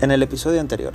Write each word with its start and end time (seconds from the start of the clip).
En 0.00 0.12
el 0.12 0.22
episodio 0.22 0.60
anterior, 0.60 0.92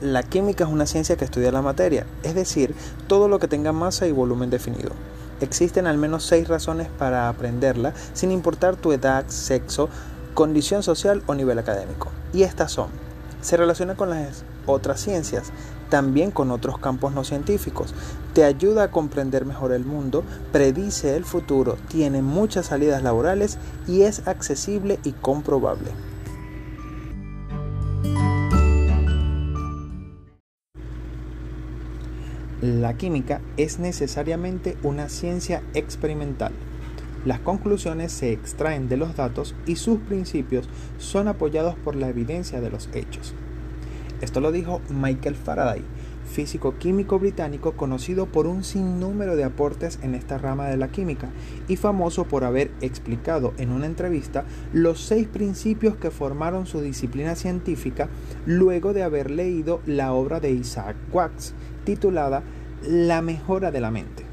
la 0.00 0.22
química 0.22 0.62
es 0.62 0.70
una 0.70 0.86
ciencia 0.86 1.16
que 1.16 1.24
estudia 1.24 1.50
la 1.50 1.62
materia, 1.62 2.06
es 2.22 2.36
decir, 2.36 2.76
todo 3.08 3.26
lo 3.26 3.40
que 3.40 3.48
tenga 3.48 3.72
masa 3.72 4.06
y 4.06 4.12
volumen 4.12 4.50
definido. 4.50 4.92
Existen 5.40 5.88
al 5.88 5.98
menos 5.98 6.26
seis 6.26 6.46
razones 6.46 6.86
para 6.96 7.28
aprenderla, 7.28 7.92
sin 8.12 8.30
importar 8.30 8.76
tu 8.76 8.92
edad, 8.92 9.24
sexo, 9.26 9.88
condición 10.34 10.84
social 10.84 11.24
o 11.26 11.34
nivel 11.34 11.58
académico. 11.58 12.12
Y 12.32 12.44
estas 12.44 12.70
son, 12.70 12.90
se 13.40 13.56
relaciona 13.56 13.96
con 13.96 14.10
las 14.10 14.44
otras 14.64 15.00
ciencias, 15.00 15.50
también 15.88 16.30
con 16.30 16.52
otros 16.52 16.78
campos 16.78 17.12
no 17.12 17.24
científicos, 17.24 17.94
te 18.32 18.44
ayuda 18.44 18.84
a 18.84 18.90
comprender 18.92 19.44
mejor 19.44 19.72
el 19.72 19.84
mundo, 19.84 20.22
predice 20.52 21.16
el 21.16 21.24
futuro, 21.24 21.78
tiene 21.88 22.22
muchas 22.22 22.66
salidas 22.66 23.02
laborales 23.02 23.58
y 23.88 24.02
es 24.02 24.28
accesible 24.28 25.00
y 25.02 25.10
comprobable. 25.10 25.90
La 32.60 32.92
química 32.98 33.40
es 33.56 33.78
necesariamente 33.78 34.76
una 34.82 35.08
ciencia 35.08 35.62
experimental. 35.72 36.52
Las 37.24 37.40
conclusiones 37.40 38.12
se 38.12 38.32
extraen 38.32 38.86
de 38.86 38.98
los 38.98 39.16
datos 39.16 39.54
y 39.64 39.76
sus 39.76 39.98
principios 40.00 40.68
son 40.98 41.26
apoyados 41.28 41.74
por 41.76 41.96
la 41.96 42.10
evidencia 42.10 42.60
de 42.60 42.68
los 42.68 42.90
hechos. 42.92 43.34
Esto 44.20 44.42
lo 44.42 44.52
dijo 44.52 44.82
Michael 44.90 45.36
Faraday, 45.36 45.82
físico 46.30 46.76
químico 46.76 47.18
británico 47.18 47.72
conocido 47.72 48.26
por 48.26 48.46
un 48.46 48.62
sinnúmero 48.62 49.36
de 49.36 49.44
aportes 49.44 49.98
en 50.02 50.14
esta 50.14 50.36
rama 50.36 50.68
de 50.68 50.76
la 50.76 50.88
química 50.88 51.30
y 51.66 51.76
famoso 51.76 52.24
por 52.24 52.44
haber 52.44 52.70
explicado 52.82 53.54
en 53.56 53.72
una 53.72 53.86
entrevista 53.86 54.44
los 54.74 55.00
seis 55.00 55.26
principios 55.26 55.96
que 55.96 56.10
formaron 56.10 56.66
su 56.66 56.82
disciplina 56.82 57.36
científica 57.36 58.10
luego 58.44 58.92
de 58.92 59.02
haber 59.02 59.30
leído 59.30 59.80
la 59.86 60.12
obra 60.12 60.40
de 60.40 60.50
Isaac 60.52 60.96
Watts 61.10 61.54
titulada 61.84 62.42
La 62.82 63.22
mejora 63.22 63.70
de 63.70 63.80
la 63.80 63.90
mente. 63.90 64.24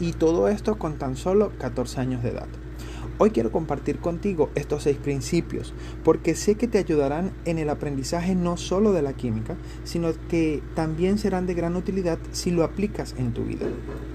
Y 0.00 0.12
todo 0.12 0.48
esto 0.48 0.78
con 0.78 0.98
tan 0.98 1.16
solo 1.16 1.52
14 1.58 2.00
años 2.00 2.22
de 2.22 2.30
edad. 2.30 2.48
Hoy 3.20 3.30
quiero 3.30 3.50
compartir 3.50 3.98
contigo 3.98 4.48
estos 4.54 4.84
seis 4.84 4.96
principios 4.96 5.74
porque 6.04 6.36
sé 6.36 6.54
que 6.54 6.68
te 6.68 6.78
ayudarán 6.78 7.32
en 7.46 7.58
el 7.58 7.68
aprendizaje 7.68 8.36
no 8.36 8.56
solo 8.56 8.92
de 8.92 9.02
la 9.02 9.14
química, 9.14 9.56
sino 9.82 10.10
que 10.28 10.62
también 10.76 11.18
serán 11.18 11.46
de 11.46 11.54
gran 11.54 11.74
utilidad 11.74 12.18
si 12.30 12.52
lo 12.52 12.62
aplicas 12.62 13.16
en 13.18 13.32
tu 13.32 13.42
vida. 13.42 13.66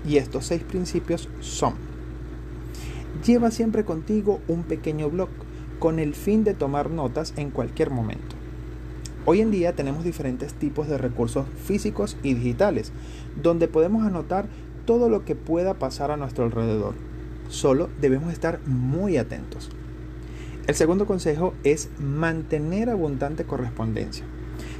Y 0.08 0.18
estos 0.18 0.46
seis 0.46 0.64
principios 0.64 1.28
son, 1.42 1.74
lleva 3.26 3.52
siempre 3.52 3.84
contigo 3.84 4.40
un 4.48 4.64
pequeño 4.64 5.10
blog 5.10 5.30
con 5.80 6.00
el 6.00 6.16
fin 6.16 6.46
de 6.46 6.54
tomar 6.54 6.90
notas 6.90 7.34
en 7.36 7.52
cualquier 7.52 7.90
momento. 7.90 8.42
Hoy 9.26 9.42
en 9.42 9.52
día 9.52 9.74
tenemos 9.74 10.04
diferentes 10.04 10.54
tipos 10.54 10.88
de 10.88 10.98
recursos 10.98 11.46
físicos 11.64 12.18
y 12.24 12.34
digitales, 12.34 12.92
donde 13.42 13.68
podemos 13.68 14.06
anotar 14.06 14.48
todo 14.86 15.10
lo 15.10 15.24
que 15.24 15.36
pueda 15.36 15.76
pasar 15.76 16.12
a 16.12 16.18
nuestro 16.18 16.44
alrededor 16.44 16.94
Solo 17.54 17.90
debemos 18.02 18.34
estar 18.34 18.60
muy 18.66 19.18
atentos. 19.18 19.70
El 20.66 20.74
segundo 20.74 21.06
consejo 21.06 21.54
es 21.64 21.90
mantener 22.00 22.90
abundante 22.90 23.44
correspondencia. 23.44 24.26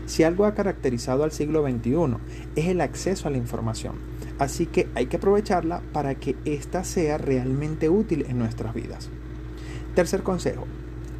Si 0.08 0.24
algo 0.24 0.46
ha 0.46 0.56
caracterizado 0.56 1.24
al 1.24 1.32
siglo 1.32 1.62
XXI 1.62 2.18
es 2.56 2.68
el 2.68 2.82
acceso 2.82 3.28
a 3.28 3.32
la 3.32 3.38
información, 3.38 3.96
así 4.40 4.66
que 4.66 4.88
hay 4.96 5.06
que 5.06 5.18
aprovecharla 5.18 5.82
para 5.94 6.16
que 6.16 6.36
ésta 6.46 6.84
sea 6.84 7.20
realmente 7.20 7.90
útil 7.90 8.26
en 8.28 8.40
nuestras 8.40 8.74
vidas. 8.74 9.10
Tercer 9.94 10.24
consejo, 10.24 10.66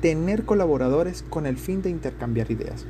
tener 0.02 0.46
colaboradores 0.46 1.24
con 1.30 1.46
el 1.46 1.58
fin 1.58 1.82
de 1.82 1.92
intercambiar 1.92 2.50
ideas. 2.50 2.86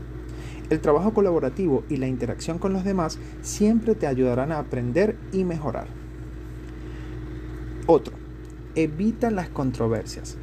El 0.69 0.79
trabajo 0.79 1.13
colaborativo 1.13 1.83
y 1.89 1.97
la 1.97 2.07
interacción 2.07 2.57
con 2.57 2.73
los 2.73 2.83
demás 2.83 3.19
siempre 3.41 3.95
te 3.95 4.07
ayudarán 4.07 4.51
a 4.51 4.59
aprender 4.59 5.17
y 5.31 5.43
mejorar. 5.43 5.87
Otro, 7.85 8.15
evita 8.75 9.29
las 9.29 9.49
controversias. 9.49 10.37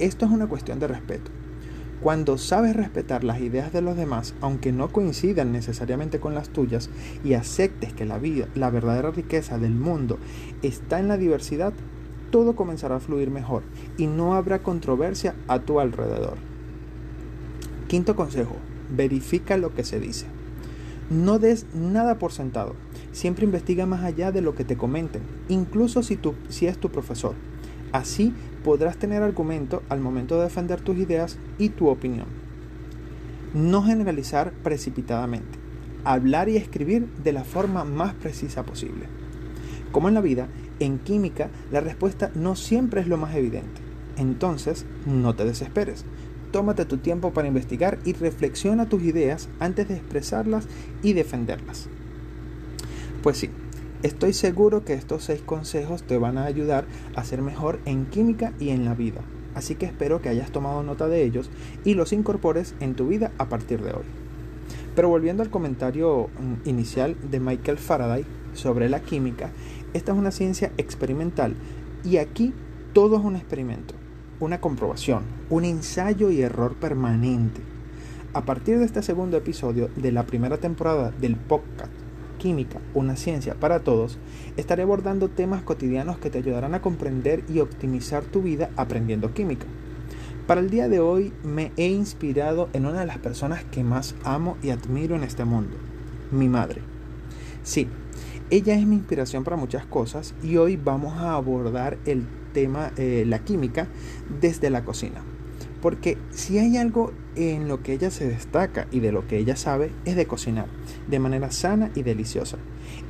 Esto 0.00 0.26
es 0.26 0.32
una 0.32 0.48
cuestión 0.48 0.80
de 0.80 0.88
respeto. 0.88 1.30
Cuando 2.00 2.36
sabes 2.36 2.76
respetar 2.76 3.24
las 3.24 3.40
ideas 3.40 3.72
de 3.72 3.80
los 3.80 3.96
demás, 3.96 4.34
aunque 4.40 4.72
no 4.72 4.88
coincidan 4.88 5.52
necesariamente 5.52 6.20
con 6.20 6.34
las 6.34 6.50
tuyas, 6.50 6.90
y 7.24 7.34
aceptes 7.34 7.92
que 7.94 8.04
la 8.04 8.18
vida, 8.18 8.48
la 8.54 8.68
verdadera 8.70 9.10
riqueza 9.10 9.56
del 9.56 9.72
mundo 9.72 10.18
está 10.62 10.98
en 10.98 11.08
la 11.08 11.16
diversidad, 11.16 11.72
todo 12.30 12.56
comenzará 12.56 12.96
a 12.96 13.00
fluir 13.00 13.30
mejor 13.30 13.62
y 13.96 14.08
no 14.08 14.34
habrá 14.34 14.58
controversia 14.58 15.36
a 15.46 15.60
tu 15.60 15.78
alrededor. 15.78 16.36
Quinto 17.86 18.16
consejo, 18.16 18.56
verifica 18.96 19.56
lo 19.56 19.74
que 19.74 19.84
se 19.84 20.00
dice. 20.00 20.26
No 21.10 21.38
des 21.38 21.66
nada 21.74 22.18
por 22.18 22.32
sentado. 22.32 22.74
Siempre 23.12 23.44
investiga 23.44 23.86
más 23.86 24.02
allá 24.02 24.32
de 24.32 24.40
lo 24.40 24.54
que 24.54 24.64
te 24.64 24.76
comenten, 24.76 25.22
incluso 25.48 26.02
si, 26.02 26.18
si 26.48 26.66
es 26.66 26.78
tu 26.78 26.90
profesor. 26.90 27.34
Así 27.92 28.34
podrás 28.64 28.96
tener 28.96 29.22
argumento 29.22 29.82
al 29.88 30.00
momento 30.00 30.36
de 30.36 30.44
defender 30.44 30.80
tus 30.80 30.96
ideas 30.96 31.38
y 31.58 31.68
tu 31.68 31.88
opinión. 31.88 32.26
No 33.52 33.82
generalizar 33.82 34.52
precipitadamente. 34.64 35.58
Hablar 36.02 36.48
y 36.48 36.56
escribir 36.56 37.06
de 37.22 37.32
la 37.32 37.44
forma 37.44 37.84
más 37.84 38.14
precisa 38.14 38.64
posible. 38.64 39.06
Como 39.92 40.08
en 40.08 40.14
la 40.14 40.20
vida, 40.20 40.48
en 40.80 40.98
química 40.98 41.50
la 41.70 41.80
respuesta 41.80 42.32
no 42.34 42.56
siempre 42.56 43.00
es 43.00 43.06
lo 43.06 43.16
más 43.16 43.34
evidente. 43.36 43.80
Entonces, 44.16 44.86
no 45.06 45.34
te 45.34 45.44
desesperes. 45.44 46.04
Tómate 46.54 46.84
tu 46.84 46.98
tiempo 46.98 47.32
para 47.32 47.48
investigar 47.48 47.98
y 48.04 48.12
reflexiona 48.12 48.88
tus 48.88 49.02
ideas 49.02 49.48
antes 49.58 49.88
de 49.88 49.96
expresarlas 49.96 50.68
y 51.02 51.12
defenderlas. 51.12 51.88
Pues 53.24 53.38
sí, 53.38 53.50
Estoy 54.04 54.34
seguro 54.34 54.84
que 54.84 54.92
estos 54.92 55.24
seis 55.24 55.40
consejos 55.40 56.04
te 56.04 56.16
van 56.16 56.38
a 56.38 56.44
ayudar 56.44 56.84
a 57.16 57.24
ser 57.24 57.42
mejor 57.42 57.80
en 57.86 58.06
química 58.06 58.52
y 58.60 58.68
en 58.68 58.84
la 58.84 58.94
vida. 58.94 59.22
Así 59.56 59.74
que 59.74 59.86
espero 59.86 60.22
que 60.22 60.28
hayas 60.28 60.52
tomado 60.52 60.84
nota 60.84 61.08
de 61.08 61.24
ellos 61.24 61.50
y 61.84 61.94
los 61.94 62.12
incorpores 62.12 62.76
en 62.78 62.94
tu 62.94 63.08
vida 63.08 63.32
a 63.38 63.48
partir 63.48 63.82
de 63.82 63.90
hoy. 63.90 64.04
Pero 64.94 65.08
volviendo 65.08 65.42
al 65.42 65.50
comentario 65.50 66.28
mm, 66.38 66.68
inicial 66.68 67.16
de 67.28 67.40
Michael 67.40 67.78
Faraday 67.78 68.24
sobre 68.52 68.88
la 68.88 69.00
química, 69.00 69.50
esta 69.92 70.12
es 70.12 70.18
una 70.18 70.30
ciencia 70.30 70.70
experimental 70.76 71.56
y 72.04 72.18
aquí 72.18 72.52
todo 72.92 73.16
es 73.16 73.24
un 73.24 73.34
experimento, 73.34 73.94
una 74.40 74.60
comprobación, 74.60 75.22
un 75.50 75.64
ensayo 75.64 76.30
y 76.30 76.42
error 76.42 76.74
permanente. 76.74 77.60
A 78.32 78.44
partir 78.44 78.78
de 78.78 78.84
este 78.84 79.02
segundo 79.02 79.36
episodio 79.36 79.88
de 79.96 80.12
la 80.12 80.26
primera 80.26 80.58
temporada 80.58 81.12
del 81.20 81.36
podcast 81.36 81.92
Química, 82.38 82.80
una 82.92 83.16
ciencia 83.16 83.54
para 83.54 83.80
todos, 83.80 84.18
estaré 84.56 84.82
abordando 84.82 85.28
temas 85.28 85.62
cotidianos 85.62 86.18
que 86.18 86.30
te 86.30 86.38
ayudarán 86.38 86.74
a 86.74 86.82
comprender 86.82 87.44
y 87.48 87.60
optimizar 87.60 88.24
tu 88.24 88.42
vida 88.42 88.70
aprendiendo 88.76 89.32
química. 89.32 89.66
Para 90.46 90.60
el 90.60 90.68
día 90.68 90.88
de 90.88 91.00
hoy 91.00 91.32
me 91.42 91.72
he 91.78 91.86
inspirado 91.86 92.68
en 92.74 92.84
una 92.84 93.00
de 93.00 93.06
las 93.06 93.18
personas 93.18 93.64
que 93.64 93.82
más 93.82 94.14
amo 94.24 94.58
y 94.62 94.70
admiro 94.70 95.16
en 95.16 95.24
este 95.24 95.44
mundo, 95.44 95.76
mi 96.32 96.48
madre. 96.48 96.82
Sí, 97.62 97.88
ella 98.50 98.74
es 98.74 98.86
mi 98.86 98.96
inspiración 98.96 99.42
para 99.42 99.56
muchas 99.56 99.86
cosas 99.86 100.34
y 100.42 100.58
hoy 100.58 100.76
vamos 100.76 101.14
a 101.14 101.32
abordar 101.32 101.96
el 102.04 102.26
tema, 102.54 102.92
eh, 102.96 103.24
la 103.26 103.40
química, 103.40 103.88
desde 104.40 104.70
la 104.70 104.84
cocina. 104.84 105.22
Porque 105.82 106.16
si 106.30 106.58
hay 106.58 106.78
algo 106.78 107.12
en 107.36 107.68
lo 107.68 107.82
que 107.82 107.92
ella 107.92 108.10
se 108.10 108.26
destaca 108.26 108.86
y 108.90 109.00
de 109.00 109.12
lo 109.12 109.26
que 109.26 109.36
ella 109.36 109.54
sabe 109.54 109.90
es 110.06 110.16
de 110.16 110.26
cocinar, 110.26 110.66
de 111.10 111.18
manera 111.18 111.50
sana 111.50 111.90
y 111.94 112.02
deliciosa. 112.02 112.56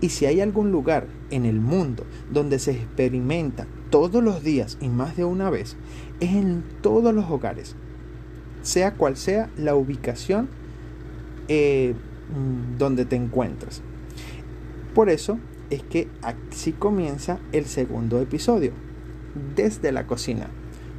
Y 0.01 0.09
si 0.09 0.27
hay 0.27 0.41
algún 0.41 0.73
lugar 0.73 1.07
en 1.31 1.45
el 1.45 1.61
mundo 1.61 2.05
donde 2.33 2.59
se 2.59 2.73
experimenta 2.73 3.69
todos 3.91 4.25
los 4.25 4.43
días 4.43 4.77
y 4.81 4.89
más 4.89 5.17
de 5.17 5.25
una 5.25 5.51
vez, 5.51 5.77
es 6.19 6.31
en 6.31 6.65
todos 6.83 7.15
los 7.15 7.31
hogares, 7.31 7.77
sea 8.63 8.95
cual 8.95 9.17
sea 9.17 9.51
la 9.57 9.77
ubicación 9.77 10.49
eh, 11.47 11.95
mm, 12.35 12.79
donde 12.79 13.05
te 13.05 13.15
encuentres. 13.15 13.83
Por 14.95 15.11
eso 15.11 15.39
es 15.71 15.83
que 15.83 16.09
así 16.23 16.73
comienza 16.73 17.39
el 17.53 17.67
segundo 17.67 18.21
episodio, 18.21 18.73
desde 19.55 19.93
la 19.93 20.07
cocina. 20.07 20.49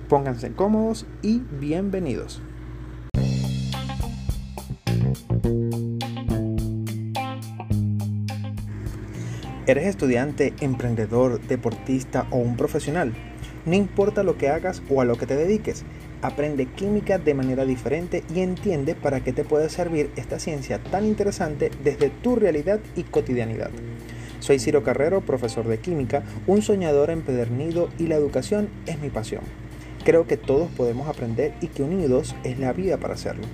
Pónganse 0.10 0.52
cómodos 0.52 1.06
y 1.22 1.42
bienvenidos. 1.60 2.42
¿Eres 9.68 9.88
estudiante, 9.88 10.54
emprendedor, 10.62 11.42
deportista 11.42 12.28
o 12.30 12.38
un 12.38 12.56
profesional? 12.56 13.14
No 13.66 13.74
importa 13.74 14.22
lo 14.22 14.38
que 14.38 14.50
hagas 14.50 14.84
o 14.90 15.02
a 15.02 15.06
lo 15.06 15.16
que 15.16 15.26
te 15.26 15.36
dediques, 15.36 15.86
aprende 16.22 16.68
química 16.68 17.18
de 17.18 17.34
manera 17.34 17.66
diferente 17.66 18.24
y 18.34 18.42
entiende 18.42 18.94
para 18.94 19.22
qué 19.22 19.34
te 19.34 19.44
puede 19.44 19.70
servir 19.70 20.12
esta 20.18 20.38
ciencia 20.38 20.78
tan 20.84 21.04
interesante 21.04 21.72
desde 21.84 22.12
tu 22.12 22.36
realidad 22.36 22.80
y 22.96 23.04
cotidianidad. 23.04 23.72
Soy 24.40 24.60
Ciro 24.60 24.84
Carrero, 24.84 25.22
profesor 25.22 25.68
de 25.68 25.80
química, 25.80 26.24
un 26.48 26.62
soñador 26.62 27.10
empedernido 27.10 27.90
y 27.98 28.08
la 28.08 28.16
educación 28.16 28.70
es 28.86 29.00
mi 29.00 29.10
pasión. 29.10 29.42
Creo 30.04 30.28
que 30.28 30.38
todos 30.38 30.70
podemos 30.70 31.08
aprender 31.08 31.54
y 31.62 31.68
que 31.68 31.84
unidos 31.84 32.36
es 32.44 32.60
la 32.60 32.74
vida 32.74 32.98
para 32.98 33.16
hacerlo. 33.16 33.46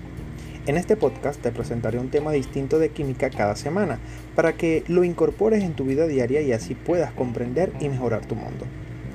En 0.68 0.78
este 0.78 0.96
podcast 0.96 1.42
te 1.42 1.52
presentaré 1.52 1.98
un 1.98 2.10
tema 2.10 2.32
distinto 2.32 2.78
de 2.78 2.90
química 2.90 3.30
cada 3.30 3.56
semana 3.56 4.00
para 4.36 4.54
que 4.54 4.84
lo 4.88 5.04
incorpores 5.04 5.64
en 5.64 5.74
tu 5.74 5.86
vida 5.86 6.06
diaria 6.08 6.42
y 6.42 6.52
así 6.52 6.76
puedas 6.76 7.12
comprender 7.14 7.72
y 7.80 7.90
mejorar 7.90 8.26
tu 8.26 8.36
mundo. 8.36 8.66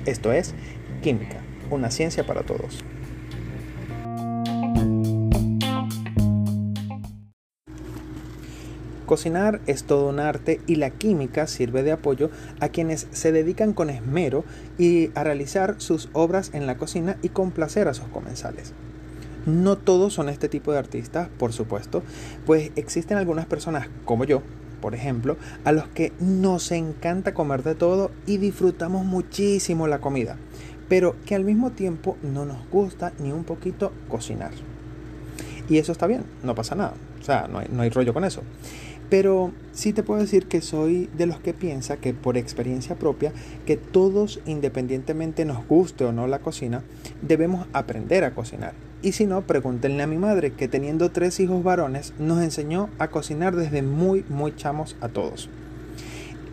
Esto 0.05 0.33
es 0.33 0.53
Química, 1.01 1.37
una 1.69 1.91
ciencia 1.91 2.25
para 2.25 2.43
todos. 2.43 2.83
Cocinar 9.07 9.61
es 9.67 9.85
todo 9.85 10.09
un 10.09 10.19
arte 10.19 10.59
y 10.67 10.75
la 10.75 10.89
química 10.89 11.47
sirve 11.47 11.81
de 11.81 11.93
apoyo 11.93 12.29
a 12.59 12.67
quienes 12.67 13.07
se 13.11 13.31
dedican 13.31 13.71
con 13.71 13.89
esmero 13.89 14.43
y 14.77 15.11
a 15.15 15.23
realizar 15.23 15.75
sus 15.77 16.09
obras 16.11 16.51
en 16.53 16.67
la 16.67 16.75
cocina 16.75 17.15
y 17.21 17.29
complacer 17.29 17.87
a 17.87 17.93
sus 17.93 18.09
comensales. 18.09 18.73
No 19.45 19.77
todos 19.77 20.13
son 20.13 20.27
este 20.27 20.49
tipo 20.49 20.73
de 20.73 20.79
artistas, 20.79 21.29
por 21.39 21.53
supuesto, 21.53 22.03
pues 22.45 22.71
existen 22.75 23.17
algunas 23.17 23.45
personas 23.45 23.87
como 24.03 24.25
yo, 24.25 24.41
por 24.81 24.93
ejemplo, 24.93 25.37
a 25.63 25.71
los 25.71 25.87
que 25.87 26.11
nos 26.19 26.73
encanta 26.73 27.33
comer 27.33 27.63
de 27.63 27.75
todo 27.75 28.11
y 28.25 28.39
disfrutamos 28.39 29.05
muchísimo 29.05 29.87
la 29.87 29.99
comida, 29.99 30.35
pero 30.89 31.15
que 31.25 31.33
al 31.33 31.45
mismo 31.45 31.71
tiempo 31.71 32.17
no 32.23 32.43
nos 32.43 32.69
gusta 32.69 33.13
ni 33.19 33.31
un 33.31 33.45
poquito 33.45 33.93
cocinar. 34.09 34.51
Y 35.69 35.77
eso 35.77 35.93
está 35.93 36.07
bien, 36.07 36.25
no 36.43 36.55
pasa 36.55 36.75
nada, 36.75 36.93
o 37.21 37.23
sea, 37.23 37.47
no 37.47 37.59
hay, 37.59 37.69
no 37.71 37.83
hay 37.83 37.89
rollo 37.89 38.13
con 38.13 38.25
eso. 38.25 38.43
Pero 39.09 39.51
sí 39.71 39.93
te 39.93 40.03
puedo 40.03 40.19
decir 40.19 40.47
que 40.47 40.61
soy 40.61 41.09
de 41.17 41.25
los 41.25 41.39
que 41.39 41.53
piensa 41.53 41.97
que 41.97 42.13
por 42.13 42.37
experiencia 42.37 42.95
propia, 42.95 43.31
que 43.65 43.77
todos, 43.77 44.41
independientemente 44.45 45.45
nos 45.45 45.65
guste 45.67 46.03
o 46.03 46.11
no 46.11 46.27
la 46.27 46.39
cocina, 46.39 46.83
debemos 47.21 47.67
aprender 47.73 48.23
a 48.23 48.35
cocinar. 48.35 48.73
Y 49.01 49.11
si 49.13 49.25
no, 49.25 49.41
pregúntenle 49.41 50.03
a 50.03 50.07
mi 50.07 50.17
madre, 50.17 50.51
que 50.53 50.67
teniendo 50.67 51.11
tres 51.11 51.39
hijos 51.39 51.63
varones, 51.63 52.13
nos 52.19 52.41
enseñó 52.41 52.89
a 52.97 53.09
cocinar 53.09 53.55
desde 53.55 53.81
muy, 53.81 54.25
muy 54.27 54.55
chamos 54.55 54.97
a 55.01 55.07
todos. 55.07 55.49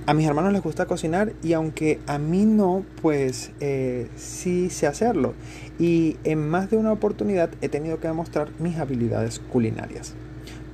A 0.06 0.12
mis 0.12 0.27
hermanos 0.27 0.53
les 0.53 0.62
gusta 0.62 0.85
cocinar 0.85 1.33
y 1.43 1.55
aunque 1.55 1.99
a 2.06 2.19
mí 2.19 2.45
no, 2.45 2.85
pues 3.01 3.53
eh, 3.61 4.09
sí 4.17 4.69
sé 4.69 4.87
hacerlo. 4.87 5.33
Y 5.79 6.19
en 6.25 6.47
más 6.47 6.71
de 6.71 6.77
una 6.77 6.93
oportunidad 6.93 7.49
he 7.62 7.71
tenido 7.71 7.99
que 7.99 8.09
demostrar 8.09 8.51
mis 8.59 8.77
habilidades 8.77 9.39
culinarias. 9.39 10.15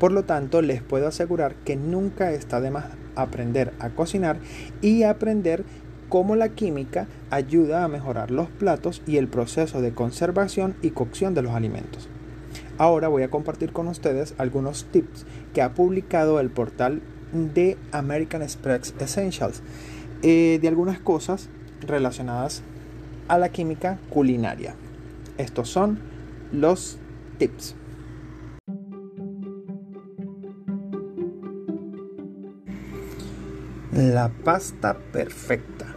Por 0.01 0.13
lo 0.13 0.25
tanto, 0.25 0.63
les 0.63 0.83
puedo 0.83 1.07
asegurar 1.07 1.55
que 1.57 1.77
nunca 1.77 2.33
está 2.33 2.63
de 2.63 2.71
más 2.71 2.87
aprender 3.17 3.75
a 3.81 3.91
cocinar 3.91 4.39
y 4.81 5.03
aprender 5.03 5.65
cómo 6.09 6.37
la 6.37 6.49
química 6.49 7.07
ayuda 7.29 7.85
a 7.85 7.89
mejorar 7.89 8.31
los 8.31 8.49
platos 8.49 9.03
y 9.07 9.19
el 9.19 9.29
proceso 9.29 9.83
de 9.83 9.93
conservación 9.93 10.75
y 10.81 10.91
cocción 10.91 11.35
de 11.35 11.43
los 11.43 11.53
alimentos. 11.53 12.09
Ahora 12.79 13.09
voy 13.09 13.25
a 13.25 13.31
compartir 13.31 13.73
con 13.75 13.89
ustedes 13.89 14.35
algunos 14.39 14.87
tips 14.87 15.27
que 15.53 15.61
ha 15.61 15.75
publicado 15.75 16.41
el 16.41 16.49
portal 16.49 17.03
de 17.33 17.77
American 17.93 18.41
Express 18.41 18.95
Essentials 18.99 19.63
eh, 20.23 20.59
de 20.63 20.69
algunas 20.69 20.99
cosas 20.99 21.51
relacionadas 21.87 22.63
a 23.29 23.37
la 23.37 23.51
química 23.51 23.99
culinaria. 24.09 24.75
Estos 25.37 25.69
son 25.69 25.99
los 26.53 26.99
tips. 27.37 27.77
La 34.01 34.31
pasta 34.31 34.97
perfecta. 35.13 35.95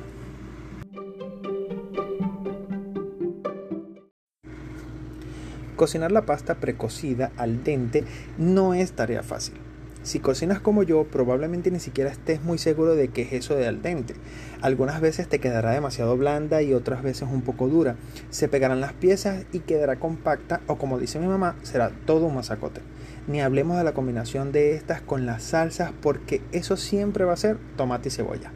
Cocinar 5.77 6.11
la 6.11 6.25
pasta 6.25 6.55
precocida 6.55 7.31
al 7.37 7.63
dente 7.63 8.03
no 8.37 8.73
es 8.73 8.91
tarea 8.91 9.23
fácil. 9.23 9.62
Si 10.03 10.19
cocinas 10.19 10.59
como 10.59 10.83
yo, 10.83 11.05
probablemente 11.05 11.71
ni 11.71 11.79
siquiera 11.79 12.11
estés 12.11 12.43
muy 12.43 12.57
seguro 12.57 12.95
de 12.95 13.07
qué 13.07 13.23
es 13.23 13.33
eso 13.33 13.55
de 13.55 13.67
al 13.67 13.81
dente. 13.81 14.15
Algunas 14.61 15.01
veces 15.01 15.27
te 15.27 15.39
quedará 15.39 15.71
demasiado 15.71 16.17
blanda 16.17 16.61
y 16.61 16.73
otras 16.73 17.03
veces 17.03 17.29
un 17.31 17.41
poco 17.41 17.67
dura. 17.67 17.95
Se 18.29 18.47
pegarán 18.47 18.81
las 18.81 18.93
piezas 18.93 19.45
y 19.51 19.59
quedará 19.59 19.97
compacta 19.97 20.61
o 20.67 20.77
como 20.77 20.99
dice 20.99 21.19
mi 21.19 21.27
mamá, 21.27 21.55
será 21.63 21.91
todo 22.05 22.25
un 22.25 22.35
masacote 22.35 22.81
ni 23.27 23.41
hablemos 23.41 23.77
de 23.77 23.83
la 23.83 23.93
combinación 23.93 24.51
de 24.51 24.73
estas 24.73 25.01
con 25.01 25.25
las 25.25 25.43
salsas 25.43 25.91
porque 26.01 26.41
eso 26.51 26.77
siempre 26.77 27.25
va 27.25 27.33
a 27.33 27.37
ser 27.37 27.57
tomate 27.77 28.09
y 28.09 28.11
cebolla. 28.11 28.51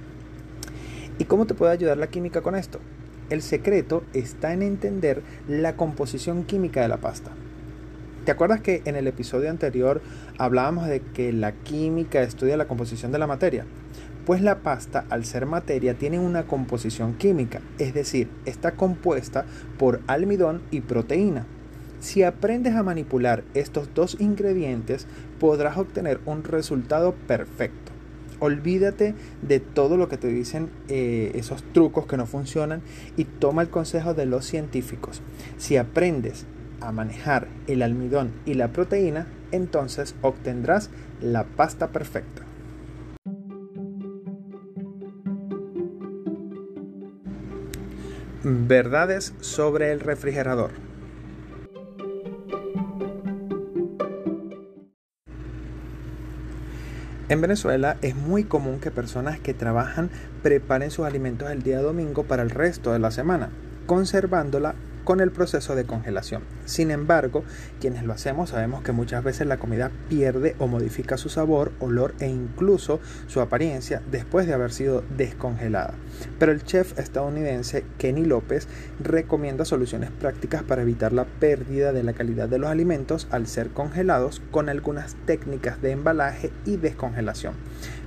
¿Y 1.19 1.25
cómo 1.25 1.47
te 1.47 1.53
puede 1.53 1.71
ayudar 1.71 1.97
la 1.97 2.07
química 2.07 2.41
con 2.41 2.55
esto? 2.55 2.79
El 3.29 3.41
secreto 3.41 4.03
está 4.13 4.53
en 4.53 4.61
entender 4.61 5.21
la 5.47 5.75
composición 5.75 6.43
química 6.43 6.81
de 6.81 6.87
la 6.87 6.97
pasta. 6.97 7.31
¿Te 8.27 8.31
acuerdas 8.31 8.59
que 8.59 8.81
en 8.83 8.97
el 8.97 9.07
episodio 9.07 9.49
anterior 9.49 10.01
hablábamos 10.37 10.89
de 10.89 10.99
que 10.99 11.31
la 11.31 11.53
química 11.53 12.21
estudia 12.21 12.57
la 12.57 12.67
composición 12.67 13.13
de 13.13 13.19
la 13.19 13.25
materia? 13.25 13.63
Pues 14.25 14.41
la 14.41 14.59
pasta, 14.59 15.05
al 15.09 15.23
ser 15.23 15.45
materia, 15.45 15.93
tiene 15.93 16.19
una 16.19 16.43
composición 16.43 17.13
química, 17.13 17.61
es 17.79 17.93
decir, 17.93 18.27
está 18.43 18.73
compuesta 18.73 19.45
por 19.79 20.01
almidón 20.07 20.61
y 20.71 20.81
proteína. 20.81 21.45
Si 22.01 22.23
aprendes 22.23 22.75
a 22.75 22.83
manipular 22.83 23.45
estos 23.53 23.93
dos 23.93 24.17
ingredientes, 24.19 25.07
podrás 25.39 25.77
obtener 25.77 26.19
un 26.25 26.43
resultado 26.43 27.13
perfecto. 27.13 27.93
Olvídate 28.41 29.15
de 29.41 29.61
todo 29.61 29.95
lo 29.95 30.09
que 30.09 30.17
te 30.17 30.27
dicen 30.27 30.69
eh, 30.89 31.31
esos 31.35 31.63
trucos 31.71 32.07
que 32.07 32.17
no 32.17 32.25
funcionan 32.25 32.81
y 33.15 33.23
toma 33.23 33.61
el 33.61 33.69
consejo 33.69 34.13
de 34.13 34.25
los 34.25 34.45
científicos. 34.45 35.21
Si 35.57 35.77
aprendes 35.77 36.45
a 36.81 36.91
manejar 36.91 37.47
el 37.67 37.81
almidón 37.81 38.31
y 38.45 38.53
la 38.53 38.69
proteína, 38.69 39.27
entonces 39.51 40.15
obtendrás 40.21 40.89
la 41.21 41.43
pasta 41.43 41.87
perfecta. 41.89 42.43
Verdades 48.43 49.33
sobre 49.41 49.91
el 49.91 49.99
refrigerador. 49.99 50.71
En 57.29 57.41
Venezuela 57.41 57.97
es 58.01 58.15
muy 58.15 58.45
común 58.45 58.79
que 58.79 58.89
personas 58.89 59.37
que 59.37 59.53
trabajan 59.53 60.09
preparen 60.43 60.91
sus 60.91 61.05
alimentos 61.05 61.51
el 61.51 61.61
día 61.61 61.81
domingo 61.81 62.23
para 62.23 62.41
el 62.41 62.49
resto 62.49 62.93
de 62.93 62.99
la 62.99 63.11
semana, 63.11 63.49
conservándola 63.85 64.75
con 65.07 65.21
el 65.21 65.31
proceso 65.31 65.73
de 65.73 65.85
congelación. 65.85 66.41
Sin 66.65 66.91
embargo, 66.91 67.45
quienes 67.79 68.03
lo 68.03 68.11
hacemos 68.11 68.49
sabemos 68.49 68.83
que 68.83 68.91
muchas 68.91 69.23
veces 69.23 69.47
la 69.47 69.55
comida 69.55 69.89
pierde 70.09 70.57
o 70.59 70.67
modifica 70.67 71.15
su 71.15 71.29
sabor, 71.29 71.71
olor 71.79 72.13
e 72.19 72.27
incluso 72.27 72.99
su 73.27 73.39
apariencia 73.39 74.01
después 74.11 74.47
de 74.47 74.53
haber 74.53 74.73
sido 74.73 75.05
descongelada. 75.15 75.93
Pero 76.39 76.51
el 76.51 76.61
chef 76.65 76.99
estadounidense 76.99 77.85
Kenny 77.97 78.25
López 78.25 78.67
recomienda 78.99 79.63
soluciones 79.63 80.11
prácticas 80.11 80.63
para 80.63 80.81
evitar 80.81 81.13
la 81.13 81.23
pérdida 81.23 81.93
de 81.93 82.03
la 82.03 82.11
calidad 82.11 82.49
de 82.49 82.59
los 82.59 82.69
alimentos 82.69 83.29
al 83.31 83.47
ser 83.47 83.69
congelados 83.69 84.41
con 84.51 84.67
algunas 84.67 85.15
técnicas 85.25 85.81
de 85.81 85.91
embalaje 85.91 86.51
y 86.65 86.75
descongelación. 86.75 87.53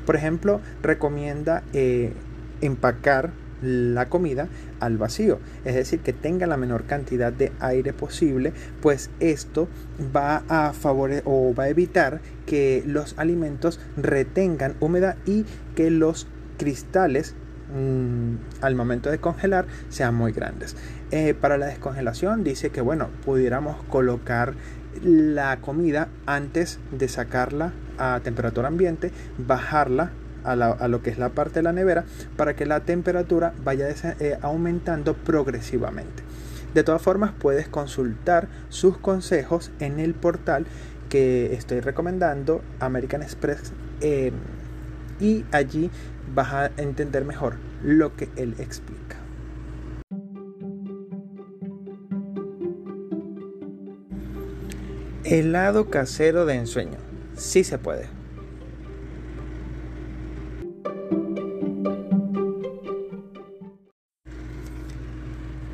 Por 0.04 0.16
ejemplo, 0.16 0.60
recomienda 0.82 1.62
eh, 1.72 2.12
empacar 2.60 3.30
la 3.62 4.08
comida 4.08 4.48
al 4.80 4.98
vacío, 4.98 5.38
es 5.64 5.74
decir, 5.74 6.00
que 6.00 6.12
tenga 6.12 6.46
la 6.46 6.56
menor 6.56 6.84
cantidad 6.84 7.32
de 7.32 7.52
aire 7.60 7.92
posible, 7.92 8.52
pues 8.80 9.10
esto 9.20 9.68
va 10.14 10.42
a 10.48 10.72
favorecer 10.72 11.22
o 11.26 11.54
va 11.54 11.64
a 11.64 11.68
evitar 11.68 12.20
que 12.46 12.82
los 12.86 13.18
alimentos 13.18 13.80
retengan 13.96 14.76
humedad 14.80 15.16
y 15.26 15.44
que 15.74 15.90
los 15.90 16.26
cristales 16.58 17.34
mm, 17.74 18.62
al 18.62 18.74
momento 18.74 19.10
de 19.10 19.18
congelar 19.18 19.66
sean 19.88 20.14
muy 20.14 20.32
grandes. 20.32 20.76
Eh, 21.10 21.34
para 21.34 21.58
la 21.58 21.66
descongelación 21.66 22.44
dice 22.44 22.70
que 22.70 22.80
bueno, 22.80 23.08
pudiéramos 23.24 23.82
colocar 23.84 24.54
la 25.02 25.60
comida 25.60 26.08
antes 26.26 26.78
de 26.90 27.08
sacarla 27.08 27.72
a 27.98 28.20
temperatura 28.22 28.68
ambiente, 28.68 29.12
bajarla 29.38 30.10
a, 30.44 30.88
lo 30.88 31.02
que 31.02 31.10
es 31.10 31.18
la 31.18 31.30
parte 31.30 31.60
de 31.60 31.62
la 31.62 31.72
nevera 31.72 32.04
para 32.36 32.54
que 32.56 32.66
la 32.66 32.80
temperatura 32.80 33.52
vaya 33.64 33.88
eh, 33.88 34.38
aumentando 34.42 35.14
progresivamente. 35.14 36.22
De 36.74 36.84
todas 36.84 37.02
formas, 37.02 37.32
puedes 37.38 37.68
consultar 37.68 38.48
sus 38.68 38.96
consejos 38.96 39.72
en 39.80 39.98
el 39.98 40.14
portal 40.14 40.66
que 41.08 41.54
estoy 41.54 41.80
recomendando, 41.80 42.62
American 42.78 43.22
Express, 43.22 43.72
y 45.20 45.44
allí 45.52 45.90
vas 46.34 46.52
a 46.52 46.70
entender 46.76 47.24
mejor 47.24 47.56
lo 47.82 48.16
que 48.16 48.28
él 48.36 48.54
explica. 48.58 49.16
Helado 55.24 55.90
casero 55.90 56.46
de 56.46 56.54
ensueño. 56.54 56.98
Sí 57.36 57.62
se 57.62 57.78
puede. 57.78 58.19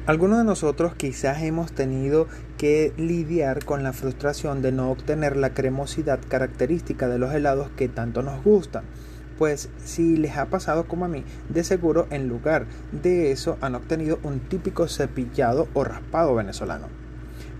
Algunos 0.06 0.38
de 0.38 0.44
nosotros 0.44 0.94
quizás 0.94 1.42
hemos 1.42 1.72
tenido 1.72 2.28
que 2.58 2.92
lidiar 2.96 3.64
con 3.64 3.82
la 3.82 3.92
frustración 3.92 4.62
de 4.62 4.70
no 4.70 4.92
obtener 4.92 5.36
la 5.36 5.52
cremosidad 5.52 6.20
característica 6.28 7.08
de 7.08 7.18
los 7.18 7.34
helados 7.34 7.70
que 7.70 7.88
tanto 7.88 8.22
nos 8.22 8.44
gustan. 8.44 8.84
Pues 9.36 9.68
si 9.84 10.16
les 10.16 10.36
ha 10.36 10.46
pasado 10.46 10.86
como 10.86 11.06
a 11.06 11.08
mí, 11.08 11.24
de 11.48 11.64
seguro 11.64 12.06
en 12.10 12.28
lugar 12.28 12.66
de 12.92 13.32
eso 13.32 13.58
han 13.60 13.74
obtenido 13.74 14.20
un 14.22 14.38
típico 14.38 14.86
cepillado 14.86 15.66
o 15.74 15.82
raspado 15.82 16.36
venezolano. 16.36 16.86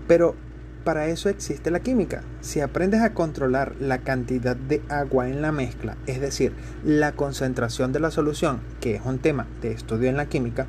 Pero 0.07 0.33
para 0.87 1.07
eso 1.07 1.27
existe 1.27 1.69
la 1.69 1.81
química. 1.81 2.23
Si 2.39 2.61
aprendes 2.61 3.01
a 3.01 3.13
controlar 3.13 3.75
la 3.81 3.97
cantidad 3.97 4.55
de 4.55 4.81
agua 4.87 5.27
en 5.27 5.41
la 5.41 5.51
mezcla, 5.51 5.97
es 6.05 6.21
decir, 6.21 6.53
la 6.85 7.11
concentración 7.11 7.91
de 7.91 7.99
la 7.99 8.09
solución, 8.09 8.61
que 8.79 8.95
es 8.95 9.01
un 9.03 9.19
tema 9.19 9.47
de 9.61 9.73
estudio 9.73 10.07
en 10.07 10.15
la 10.15 10.29
química, 10.29 10.65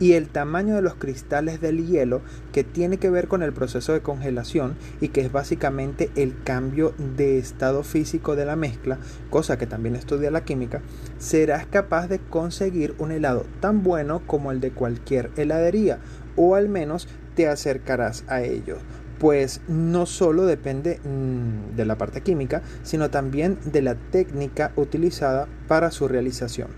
y 0.00 0.14
el 0.14 0.30
tamaño 0.30 0.74
de 0.74 0.80
los 0.80 0.94
cristales 0.94 1.60
del 1.60 1.86
hielo, 1.86 2.22
que 2.50 2.64
tiene 2.64 2.96
que 2.96 3.10
ver 3.10 3.28
con 3.28 3.42
el 3.42 3.52
proceso 3.52 3.92
de 3.92 4.00
congelación 4.00 4.74
y 5.02 5.08
que 5.08 5.20
es 5.20 5.30
básicamente 5.30 6.10
el 6.16 6.42
cambio 6.44 6.94
de 6.96 7.36
estado 7.36 7.82
físico 7.82 8.36
de 8.36 8.46
la 8.46 8.56
mezcla, 8.56 8.96
cosa 9.28 9.58
que 9.58 9.66
también 9.66 9.96
estudia 9.96 10.30
la 10.30 10.46
química, 10.46 10.80
serás 11.18 11.66
capaz 11.66 12.08
de 12.08 12.20
conseguir 12.20 12.94
un 12.96 13.12
helado 13.12 13.44
tan 13.60 13.82
bueno 13.82 14.22
como 14.26 14.50
el 14.50 14.60
de 14.60 14.70
cualquier 14.70 15.30
heladería, 15.36 15.98
o 16.36 16.54
al 16.54 16.70
menos 16.70 17.06
te 17.34 17.48
acercarás 17.48 18.24
a 18.28 18.40
ello 18.40 18.78
pues 19.18 19.60
no 19.68 20.06
solo 20.06 20.46
depende 20.46 21.00
mm, 21.04 21.76
de 21.76 21.84
la 21.84 21.98
parte 21.98 22.20
química, 22.20 22.62
sino 22.82 23.10
también 23.10 23.58
de 23.64 23.82
la 23.82 23.94
técnica 23.94 24.72
utilizada 24.76 25.48
para 25.66 25.90
su 25.90 26.08
realización. 26.08 26.68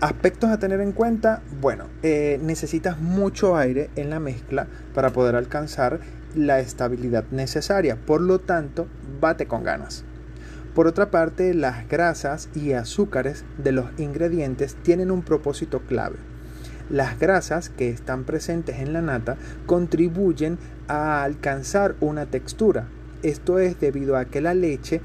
Aspectos 0.00 0.50
a 0.50 0.58
tener 0.58 0.80
en 0.80 0.92
cuenta, 0.92 1.42
bueno, 1.60 1.86
eh, 2.02 2.38
necesitas 2.42 3.00
mucho 3.00 3.56
aire 3.56 3.90
en 3.96 4.10
la 4.10 4.20
mezcla 4.20 4.68
para 4.94 5.10
poder 5.10 5.34
alcanzar 5.34 6.00
la 6.36 6.60
estabilidad 6.60 7.24
necesaria, 7.32 7.96
por 7.96 8.20
lo 8.20 8.38
tanto, 8.38 8.86
bate 9.20 9.46
con 9.46 9.64
ganas. 9.64 10.04
Por 10.74 10.86
otra 10.86 11.10
parte, 11.10 11.52
las 11.54 11.88
grasas 11.88 12.48
y 12.54 12.74
azúcares 12.74 13.44
de 13.56 13.72
los 13.72 13.86
ingredientes 13.98 14.76
tienen 14.82 15.10
un 15.10 15.22
propósito 15.22 15.80
clave 15.80 16.18
las 16.90 17.18
grasas 17.18 17.68
que 17.68 17.90
están 17.90 18.24
presentes 18.24 18.78
en 18.78 18.92
la 18.92 19.02
nata 19.02 19.36
contribuyen 19.66 20.58
a 20.88 21.22
alcanzar 21.22 21.94
una 22.00 22.26
textura. 22.26 22.88
Esto 23.22 23.58
es 23.58 23.78
debido 23.78 24.16
a 24.16 24.24
que 24.24 24.40
la 24.40 24.54
leche 24.54 25.00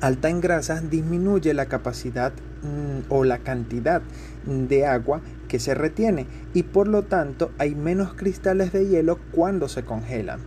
alta 0.00 0.30
en 0.30 0.40
grasas 0.40 0.90
disminuye 0.90 1.54
la 1.54 1.66
capacidad 1.66 2.32
mm, 2.62 3.10
o 3.12 3.24
la 3.24 3.38
cantidad 3.38 4.02
de 4.46 4.86
agua 4.86 5.20
que 5.48 5.58
se 5.58 5.74
retiene 5.74 6.26
y 6.54 6.62
por 6.62 6.88
lo 6.88 7.02
tanto 7.02 7.50
hay 7.58 7.74
menos 7.74 8.14
cristales 8.14 8.72
de 8.72 8.86
hielo 8.86 9.18
cuando 9.32 9.68
se 9.68 9.84
congelan. 9.84 10.40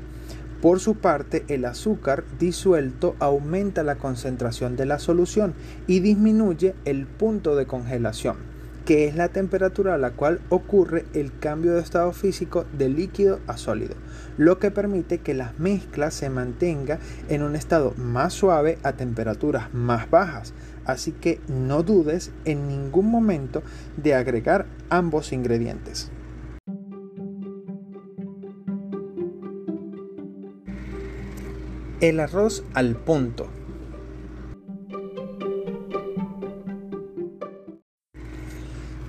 Por 0.62 0.79
su 0.79 0.95
parte, 0.95 1.43
el 1.50 1.65
azúcar 1.65 2.23
disuelto 2.39 3.15
aumenta 3.19 3.83
la 3.83 3.95
concentración 3.95 4.77
de 4.77 4.85
la 4.85 4.97
solución 4.97 5.53
y 5.88 6.00
disminuye 6.00 6.73
el 6.85 7.05
punto 7.05 7.55
de 7.55 7.65
congelación 7.65 8.52
que 8.85 9.07
es 9.07 9.15
la 9.15 9.29
temperatura 9.29 9.95
a 9.95 9.97
la 9.97 10.11
cual 10.11 10.41
ocurre 10.49 11.05
el 11.13 11.37
cambio 11.37 11.73
de 11.73 11.81
estado 11.81 12.11
físico 12.11 12.65
de 12.77 12.89
líquido 12.89 13.39
a 13.47 13.57
sólido, 13.57 13.95
lo 14.37 14.59
que 14.59 14.71
permite 14.71 15.19
que 15.19 15.33
la 15.33 15.53
mezcla 15.57 16.11
se 16.11 16.29
mantenga 16.29 16.99
en 17.29 17.43
un 17.43 17.55
estado 17.55 17.93
más 17.97 18.33
suave 18.33 18.77
a 18.83 18.93
temperaturas 18.93 19.73
más 19.73 20.09
bajas. 20.09 20.53
Así 20.85 21.13
que 21.13 21.39
no 21.47 21.83
dudes 21.83 22.31
en 22.43 22.67
ningún 22.67 23.09
momento 23.09 23.63
de 23.95 24.15
agregar 24.15 24.65
ambos 24.89 25.31
ingredientes. 25.31 26.11
El 32.01 32.19
arroz 32.19 32.65
al 32.73 32.95
punto 32.97 33.47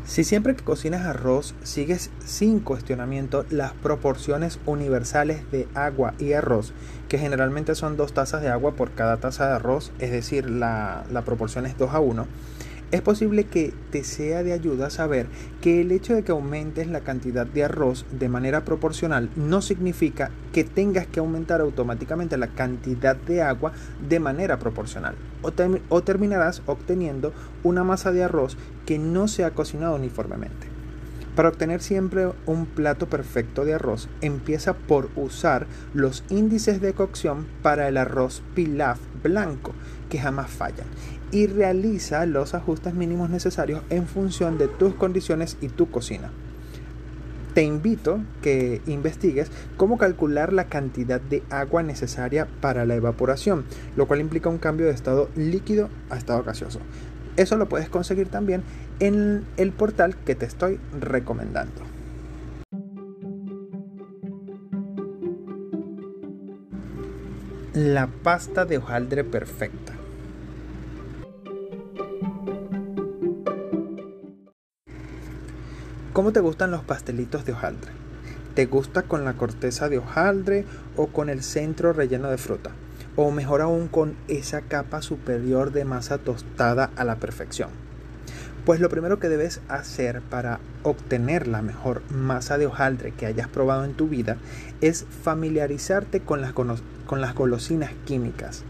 Si 0.06 0.22
siempre 0.22 0.54
que 0.54 0.62
cocinas 0.62 1.06
arroz 1.06 1.54
sigues 1.62 2.10
sin 2.26 2.60
cuestionamiento 2.60 3.46
las 3.48 3.72
proporciones 3.72 4.58
universales 4.66 5.50
de 5.50 5.66
agua 5.74 6.12
y 6.18 6.34
arroz, 6.34 6.74
que 7.08 7.18
generalmente 7.18 7.74
son 7.74 7.96
dos 7.96 8.12
tazas 8.12 8.42
de 8.42 8.48
agua 8.48 8.72
por 8.72 8.92
cada 8.92 9.16
taza 9.16 9.46
de 9.48 9.54
arroz, 9.54 9.92
es 10.00 10.10
decir, 10.10 10.50
la, 10.50 11.04
la 11.10 11.22
proporción 11.22 11.64
es 11.64 11.78
2 11.78 11.94
a 11.94 12.00
1, 12.00 12.26
es 12.94 13.02
posible 13.02 13.42
que 13.42 13.74
te 13.90 14.04
sea 14.04 14.44
de 14.44 14.52
ayuda 14.52 14.88
saber 14.88 15.26
que 15.60 15.80
el 15.80 15.90
hecho 15.90 16.14
de 16.14 16.22
que 16.22 16.30
aumentes 16.30 16.86
la 16.86 17.00
cantidad 17.00 17.44
de 17.44 17.64
arroz 17.64 18.06
de 18.12 18.28
manera 18.28 18.64
proporcional 18.64 19.30
no 19.34 19.62
significa 19.62 20.30
que 20.52 20.62
tengas 20.62 21.08
que 21.08 21.18
aumentar 21.18 21.60
automáticamente 21.60 22.36
la 22.36 22.46
cantidad 22.46 23.16
de 23.16 23.42
agua 23.42 23.72
de 24.08 24.20
manera 24.20 24.60
proporcional 24.60 25.16
o, 25.42 25.50
o 25.88 26.02
terminarás 26.04 26.62
obteniendo 26.66 27.32
una 27.64 27.82
masa 27.82 28.12
de 28.12 28.22
arroz 28.22 28.56
que 28.86 28.96
no 28.96 29.26
se 29.26 29.44
ha 29.44 29.50
cocinado 29.50 29.96
uniformemente. 29.96 30.68
Para 31.34 31.48
obtener 31.48 31.82
siempre 31.82 32.30
un 32.46 32.64
plato 32.64 33.08
perfecto 33.08 33.64
de 33.64 33.74
arroz, 33.74 34.08
empieza 34.20 34.74
por 34.74 35.10
usar 35.16 35.66
los 35.92 36.22
índices 36.28 36.80
de 36.80 36.92
cocción 36.92 37.48
para 37.60 37.88
el 37.88 37.96
arroz 37.96 38.44
pilaf 38.54 39.00
blanco, 39.20 39.72
que 40.08 40.20
jamás 40.20 40.48
fallan, 40.48 40.86
y 41.34 41.48
realiza 41.48 42.26
los 42.26 42.54
ajustes 42.54 42.94
mínimos 42.94 43.28
necesarios 43.28 43.82
en 43.90 44.06
función 44.06 44.56
de 44.56 44.68
tus 44.68 44.94
condiciones 44.94 45.56
y 45.60 45.68
tu 45.68 45.90
cocina. 45.90 46.30
Te 47.54 47.64
invito 47.64 48.20
que 48.40 48.80
investigues 48.86 49.50
cómo 49.76 49.98
calcular 49.98 50.52
la 50.52 50.66
cantidad 50.66 51.20
de 51.20 51.42
agua 51.50 51.82
necesaria 51.82 52.46
para 52.60 52.86
la 52.86 52.94
evaporación, 52.94 53.64
lo 53.96 54.06
cual 54.06 54.20
implica 54.20 54.48
un 54.48 54.58
cambio 54.58 54.86
de 54.86 54.92
estado 54.92 55.28
líquido 55.34 55.88
a 56.08 56.16
estado 56.16 56.44
gaseoso. 56.44 56.78
Eso 57.36 57.56
lo 57.56 57.68
puedes 57.68 57.88
conseguir 57.88 58.28
también 58.28 58.62
en 59.00 59.44
el 59.56 59.72
portal 59.72 60.14
que 60.16 60.36
te 60.36 60.46
estoy 60.46 60.78
recomendando. 61.00 61.82
La 67.72 68.06
pasta 68.06 68.64
de 68.66 68.78
hojaldre 68.78 69.24
perfecta. 69.24 69.93
¿Cómo 76.14 76.30
te 76.30 76.38
gustan 76.38 76.70
los 76.70 76.84
pastelitos 76.84 77.44
de 77.44 77.54
hojaldre? 77.54 77.90
¿Te 78.54 78.66
gusta 78.66 79.02
con 79.02 79.24
la 79.24 79.32
corteza 79.32 79.88
de 79.88 79.98
hojaldre 79.98 80.64
o 80.96 81.08
con 81.08 81.28
el 81.28 81.42
centro 81.42 81.92
relleno 81.92 82.30
de 82.30 82.38
fruta? 82.38 82.70
O 83.16 83.32
mejor 83.32 83.62
aún 83.62 83.88
con 83.88 84.14
esa 84.28 84.60
capa 84.60 85.02
superior 85.02 85.72
de 85.72 85.84
masa 85.84 86.18
tostada 86.18 86.92
a 86.94 87.02
la 87.02 87.16
perfección. 87.16 87.70
Pues 88.64 88.78
lo 88.78 88.90
primero 88.90 89.18
que 89.18 89.28
debes 89.28 89.60
hacer 89.66 90.22
para 90.22 90.60
obtener 90.84 91.48
la 91.48 91.62
mejor 91.62 92.00
masa 92.10 92.58
de 92.58 92.66
hojaldre 92.66 93.10
que 93.10 93.26
hayas 93.26 93.48
probado 93.48 93.84
en 93.84 93.94
tu 93.94 94.06
vida 94.06 94.36
es 94.80 95.06
familiarizarte 95.24 96.20
con 96.20 96.40
las, 96.40 96.52
con 96.52 97.20
las 97.20 97.34
golosinas 97.34 97.90
químicas. 98.04 98.62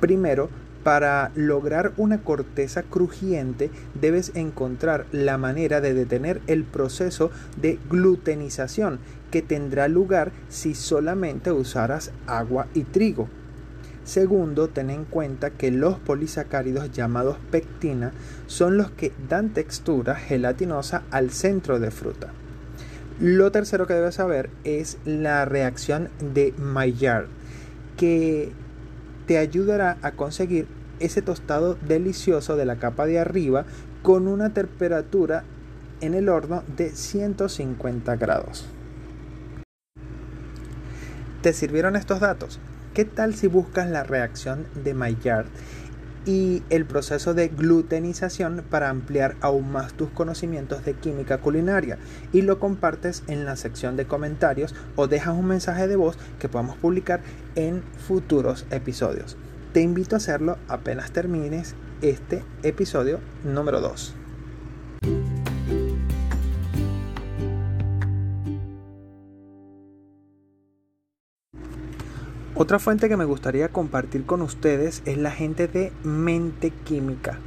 Primero, 0.00 0.48
para 0.86 1.32
lograr 1.34 1.94
una 1.96 2.18
corteza 2.18 2.84
crujiente 2.84 3.72
debes 4.00 4.30
encontrar 4.36 5.06
la 5.10 5.36
manera 5.36 5.80
de 5.80 5.94
detener 5.94 6.40
el 6.46 6.62
proceso 6.62 7.32
de 7.60 7.80
glutenización 7.90 9.00
que 9.32 9.42
tendrá 9.42 9.88
lugar 9.88 10.30
si 10.48 10.76
solamente 10.76 11.50
usaras 11.50 12.12
agua 12.28 12.68
y 12.72 12.84
trigo. 12.84 13.28
Segundo, 14.04 14.68
ten 14.68 14.90
en 14.90 15.04
cuenta 15.04 15.50
que 15.50 15.72
los 15.72 15.98
polisacáridos 15.98 16.92
llamados 16.92 17.36
pectina 17.50 18.12
son 18.46 18.76
los 18.76 18.92
que 18.92 19.10
dan 19.28 19.48
textura 19.48 20.14
gelatinosa 20.14 21.02
al 21.10 21.32
centro 21.32 21.80
de 21.80 21.90
fruta. 21.90 22.28
Lo 23.18 23.50
tercero 23.50 23.88
que 23.88 23.94
debes 23.94 24.14
saber 24.14 24.50
es 24.62 24.98
la 25.04 25.46
reacción 25.46 26.10
de 26.32 26.54
Maillard, 26.56 27.26
que 27.96 28.52
te 29.26 29.38
ayudará 29.38 29.98
a 30.02 30.12
conseguir 30.12 30.75
ese 31.00 31.22
tostado 31.22 31.76
delicioso 31.86 32.56
de 32.56 32.64
la 32.64 32.76
capa 32.76 33.06
de 33.06 33.18
arriba 33.18 33.64
con 34.02 34.28
una 34.28 34.52
temperatura 34.52 35.44
en 36.00 36.14
el 36.14 36.28
horno 36.28 36.62
de 36.76 36.90
150 36.90 38.16
grados. 38.16 38.66
¿Te 41.42 41.52
sirvieron 41.52 41.96
estos 41.96 42.20
datos? 42.20 42.58
¿Qué 42.94 43.04
tal 43.04 43.34
si 43.34 43.46
buscas 43.46 43.90
la 43.90 44.04
reacción 44.04 44.66
de 44.82 44.94
Maillard 44.94 45.46
y 46.24 46.64
el 46.70 46.84
proceso 46.86 47.34
de 47.34 47.48
glutenización 47.48 48.64
para 48.68 48.90
ampliar 48.90 49.36
aún 49.40 49.70
más 49.70 49.92
tus 49.92 50.10
conocimientos 50.10 50.84
de 50.84 50.94
química 50.94 51.38
culinaria 51.38 51.98
y 52.32 52.42
lo 52.42 52.58
compartes 52.58 53.22
en 53.28 53.44
la 53.44 53.54
sección 53.56 53.96
de 53.96 54.06
comentarios 54.06 54.74
o 54.96 55.06
dejas 55.06 55.36
un 55.36 55.46
mensaje 55.46 55.86
de 55.86 55.96
voz 55.96 56.18
que 56.40 56.48
podamos 56.48 56.76
publicar 56.76 57.20
en 57.54 57.82
futuros 58.06 58.66
episodios 58.70 59.36
te 59.76 59.82
invito 59.82 60.16
a 60.16 60.16
hacerlo 60.16 60.56
apenas 60.68 61.10
termines 61.10 61.74
este 62.00 62.42
episodio 62.62 63.20
número 63.44 63.82
2. 63.82 64.14
Otra 72.54 72.78
fuente 72.78 73.10
que 73.10 73.18
me 73.18 73.26
gustaría 73.26 73.68
compartir 73.68 74.24
con 74.24 74.40
ustedes 74.40 75.02
es 75.04 75.18
la 75.18 75.30
gente 75.30 75.68
de 75.68 75.92
Mente 76.02 76.70
Química. 76.70 77.38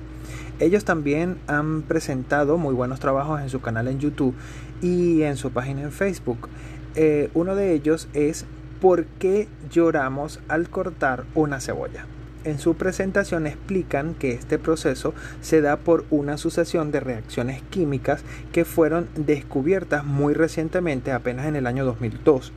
Ellos 0.59 0.86
también 0.86 1.39
han 1.48 1.81
presentado 1.81 2.59
muy 2.59 2.75
buenos 2.75 3.00
trabajos 3.00 3.41
en 3.41 3.50
su 3.50 3.59
canal 3.59 3.88
en 3.88 4.00
YouTube 4.00 4.36
y 4.83 5.24
en 5.24 5.36
su 5.36 5.50
página 5.50 5.81
en 5.81 5.91
Facebook. 5.91 6.48
Eh, 6.93 7.31
uno 7.33 7.55
de 7.55 7.74
ellos 7.74 8.07
es 8.13 8.45
¿Por 8.79 9.05
qué 9.05 9.48
lloramos 9.71 10.39
al 10.48 10.69
cortar 10.69 11.25
una 11.33 11.59
cebolla? 11.59 12.05
En 12.46 12.58
su 12.58 12.75
presentación 12.75 13.48
explican 13.48 14.13
que 14.13 14.31
este 14.31 14.58
proceso 14.58 15.13
se 15.41 15.60
da 15.60 15.75
por 15.75 16.05
una 16.10 16.38
sucesión 16.38 16.89
de 16.91 17.01
reacciones 17.01 17.62
químicas 17.69 18.22
que 18.53 18.63
fueron 18.63 19.10
descubiertas 19.15 20.05
muy 20.05 20.34
recientemente, 20.34 21.12
apenas 21.12 21.48
en 21.48 21.58
el 21.58 21.67
año 21.67 21.84
2002. 21.84 22.53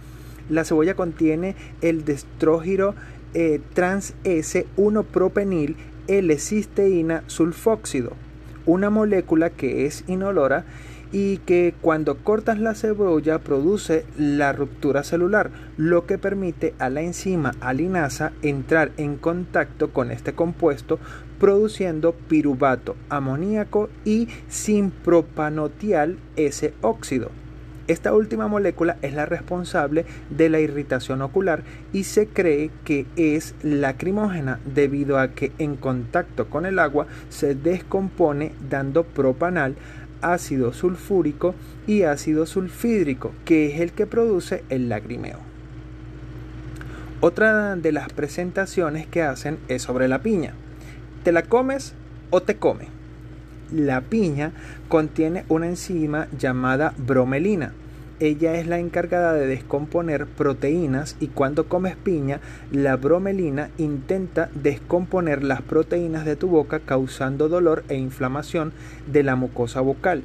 La 0.48 0.64
cebolla 0.64 0.94
contiene 0.94 1.56
el 1.80 2.04
destrógiro 2.04 2.94
eh, 3.34 3.60
trans 3.74 4.14
S1-propenil 4.24 5.76
L-cisteína 6.06 7.24
sulfóxido, 7.26 8.12
una 8.66 8.90
molécula 8.90 9.50
que 9.50 9.86
es 9.86 10.04
inolora 10.06 10.64
y 11.12 11.36
que 11.38 11.74
cuando 11.80 12.16
cortas 12.16 12.58
la 12.58 12.74
cebolla 12.74 13.38
produce 13.38 14.04
la 14.18 14.52
ruptura 14.52 15.04
celular, 15.04 15.50
lo 15.76 16.06
que 16.06 16.18
permite 16.18 16.74
a 16.78 16.88
la 16.88 17.02
enzima 17.02 17.52
alinasa 17.60 18.32
entrar 18.40 18.92
en 18.96 19.16
contacto 19.16 19.90
con 19.90 20.10
este 20.10 20.32
compuesto 20.32 20.98
produciendo 21.38 22.12
piruvato 22.12 22.96
amoníaco 23.10 23.90
y 24.04 24.28
simpropanotial 24.48 26.16
S 26.36 26.72
óxido. 26.80 27.30
Esta 27.88 28.14
última 28.14 28.46
molécula 28.46 28.96
es 29.02 29.12
la 29.12 29.26
responsable 29.26 30.06
de 30.30 30.48
la 30.48 30.60
irritación 30.60 31.20
ocular 31.20 31.64
y 31.92 32.04
se 32.04 32.28
cree 32.28 32.70
que 32.84 33.06
es 33.16 33.56
lacrimógena 33.62 34.60
debido 34.64 35.18
a 35.18 35.32
que 35.32 35.50
en 35.58 35.74
contacto 35.74 36.48
con 36.48 36.64
el 36.64 36.78
agua 36.78 37.08
se 37.28 37.56
descompone 37.56 38.52
dando 38.70 39.02
propanal, 39.02 39.74
ácido 40.22 40.72
sulfúrico 40.72 41.54
y 41.86 42.02
ácido 42.02 42.46
sulfídrico, 42.46 43.32
que 43.44 43.74
es 43.74 43.80
el 43.80 43.92
que 43.92 44.06
produce 44.06 44.64
el 44.68 44.88
lagrimeo. 44.88 45.38
Otra 47.20 47.76
de 47.76 47.92
las 47.92 48.12
presentaciones 48.12 49.06
que 49.06 49.22
hacen 49.22 49.58
es 49.68 49.82
sobre 49.82 50.08
la 50.08 50.22
piña. 50.22 50.54
¿Te 51.22 51.30
la 51.30 51.42
comes 51.42 51.94
o 52.30 52.42
te 52.42 52.56
come? 52.56 52.86
La 53.70 54.00
piña 54.00 54.52
contiene 54.88 55.44
una 55.48 55.66
enzima 55.66 56.26
llamada 56.36 56.94
bromelina. 56.98 57.74
Ella 58.22 58.54
es 58.54 58.68
la 58.68 58.78
encargada 58.78 59.32
de 59.32 59.48
descomponer 59.48 60.28
proteínas 60.28 61.16
y 61.18 61.26
cuando 61.26 61.68
comes 61.68 61.96
piña, 61.96 62.38
la 62.70 62.94
bromelina 62.94 63.70
intenta 63.78 64.48
descomponer 64.54 65.42
las 65.42 65.60
proteínas 65.60 66.24
de 66.24 66.36
tu 66.36 66.46
boca 66.46 66.78
causando 66.78 67.48
dolor 67.48 67.82
e 67.88 67.96
inflamación 67.96 68.72
de 69.10 69.24
la 69.24 69.34
mucosa 69.34 69.80
vocal. 69.80 70.22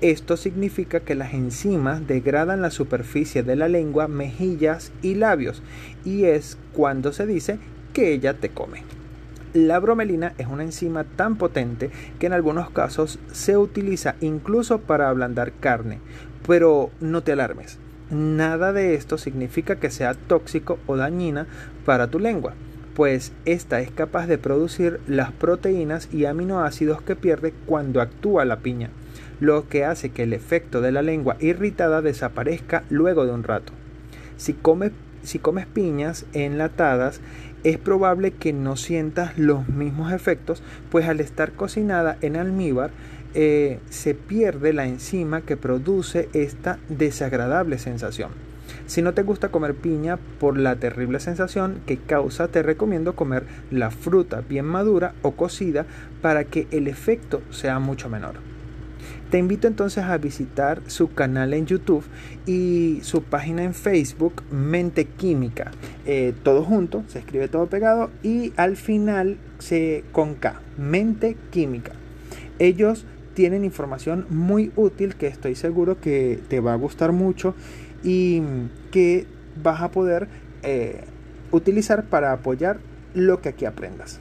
Esto 0.00 0.38
significa 0.38 1.00
que 1.00 1.14
las 1.14 1.34
enzimas 1.34 2.06
degradan 2.06 2.62
la 2.62 2.70
superficie 2.70 3.42
de 3.42 3.54
la 3.54 3.68
lengua, 3.68 4.08
mejillas 4.08 4.90
y 5.02 5.14
labios 5.14 5.62
y 6.06 6.24
es 6.24 6.56
cuando 6.72 7.12
se 7.12 7.26
dice 7.26 7.58
que 7.92 8.14
ella 8.14 8.32
te 8.32 8.48
come. 8.48 8.82
La 9.52 9.78
bromelina 9.78 10.34
es 10.36 10.46
una 10.48 10.64
enzima 10.64 11.04
tan 11.04 11.36
potente 11.36 11.90
que 12.18 12.26
en 12.26 12.34
algunos 12.34 12.68
casos 12.68 13.18
se 13.32 13.56
utiliza 13.56 14.14
incluso 14.20 14.80
para 14.80 15.08
ablandar 15.08 15.52
carne. 15.52 16.00
Pero 16.46 16.90
no 17.00 17.22
te 17.22 17.32
alarmes, 17.32 17.78
nada 18.10 18.72
de 18.72 18.94
esto 18.94 19.18
significa 19.18 19.76
que 19.76 19.90
sea 19.90 20.14
tóxico 20.14 20.78
o 20.86 20.96
dañina 20.96 21.46
para 21.84 22.08
tu 22.08 22.18
lengua, 22.18 22.54
pues 22.94 23.32
esta 23.44 23.80
es 23.80 23.90
capaz 23.90 24.26
de 24.26 24.38
producir 24.38 25.00
las 25.06 25.30
proteínas 25.32 26.08
y 26.12 26.24
aminoácidos 26.24 27.02
que 27.02 27.16
pierde 27.16 27.52
cuando 27.66 28.00
actúa 28.00 28.44
la 28.44 28.60
piña, 28.60 28.90
lo 29.38 29.68
que 29.68 29.84
hace 29.84 30.10
que 30.10 30.22
el 30.22 30.32
efecto 30.32 30.80
de 30.80 30.92
la 30.92 31.02
lengua 31.02 31.36
irritada 31.40 32.00
desaparezca 32.00 32.84
luego 32.88 33.26
de 33.26 33.32
un 33.32 33.42
rato. 33.42 33.72
Si 34.36 34.54
comes, 34.54 34.92
si 35.22 35.38
comes 35.38 35.66
piñas 35.66 36.24
enlatadas, 36.32 37.20
es 37.64 37.78
probable 37.78 38.30
que 38.30 38.52
no 38.52 38.76
sientas 38.76 39.36
los 39.36 39.68
mismos 39.68 40.12
efectos, 40.12 40.62
pues 40.90 41.08
al 41.08 41.20
estar 41.20 41.52
cocinada 41.52 42.16
en 42.20 42.36
almíbar, 42.36 42.92
eh, 43.38 43.80
se 43.90 44.14
pierde 44.14 44.72
la 44.72 44.86
enzima 44.86 45.42
que 45.42 45.58
produce 45.58 46.30
esta 46.32 46.78
desagradable 46.88 47.78
sensación. 47.78 48.30
Si 48.86 49.02
no 49.02 49.12
te 49.12 49.22
gusta 49.22 49.50
comer 49.50 49.74
piña 49.74 50.16
por 50.40 50.58
la 50.58 50.76
terrible 50.76 51.20
sensación 51.20 51.82
que 51.84 51.98
causa, 51.98 52.48
te 52.48 52.62
recomiendo 52.62 53.14
comer 53.14 53.44
la 53.70 53.90
fruta 53.90 54.40
bien 54.40 54.64
madura 54.64 55.12
o 55.20 55.32
cocida 55.32 55.84
para 56.22 56.44
que 56.44 56.66
el 56.70 56.88
efecto 56.88 57.42
sea 57.50 57.78
mucho 57.78 58.08
menor. 58.08 58.36
Te 59.30 59.36
invito 59.36 59.68
entonces 59.68 60.04
a 60.04 60.16
visitar 60.16 60.80
su 60.86 61.12
canal 61.12 61.52
en 61.52 61.66
YouTube 61.66 62.04
y 62.46 63.00
su 63.02 63.22
página 63.22 63.64
en 63.64 63.74
Facebook, 63.74 64.44
Mente 64.50 65.04
Química. 65.04 65.72
Eh, 66.06 66.32
todo 66.42 66.62
junto, 66.64 67.04
se 67.08 67.18
escribe 67.18 67.48
todo 67.48 67.66
pegado 67.66 68.08
y 68.22 68.54
al 68.56 68.76
final 68.76 69.36
se 69.58 70.04
con 70.12 70.36
K, 70.36 70.62
Mente 70.78 71.36
Química. 71.50 71.92
Ellos 72.58 73.04
tienen 73.36 73.66
información 73.66 74.26
muy 74.30 74.72
útil 74.76 75.14
que 75.14 75.26
estoy 75.26 75.56
seguro 75.56 76.00
que 76.00 76.40
te 76.48 76.58
va 76.60 76.72
a 76.72 76.76
gustar 76.76 77.12
mucho 77.12 77.54
y 78.02 78.42
que 78.90 79.26
vas 79.62 79.82
a 79.82 79.90
poder 79.90 80.26
eh, 80.62 81.04
utilizar 81.50 82.06
para 82.06 82.32
apoyar 82.32 82.78
lo 83.12 83.42
que 83.42 83.50
aquí 83.50 83.66
aprendas. 83.66 84.20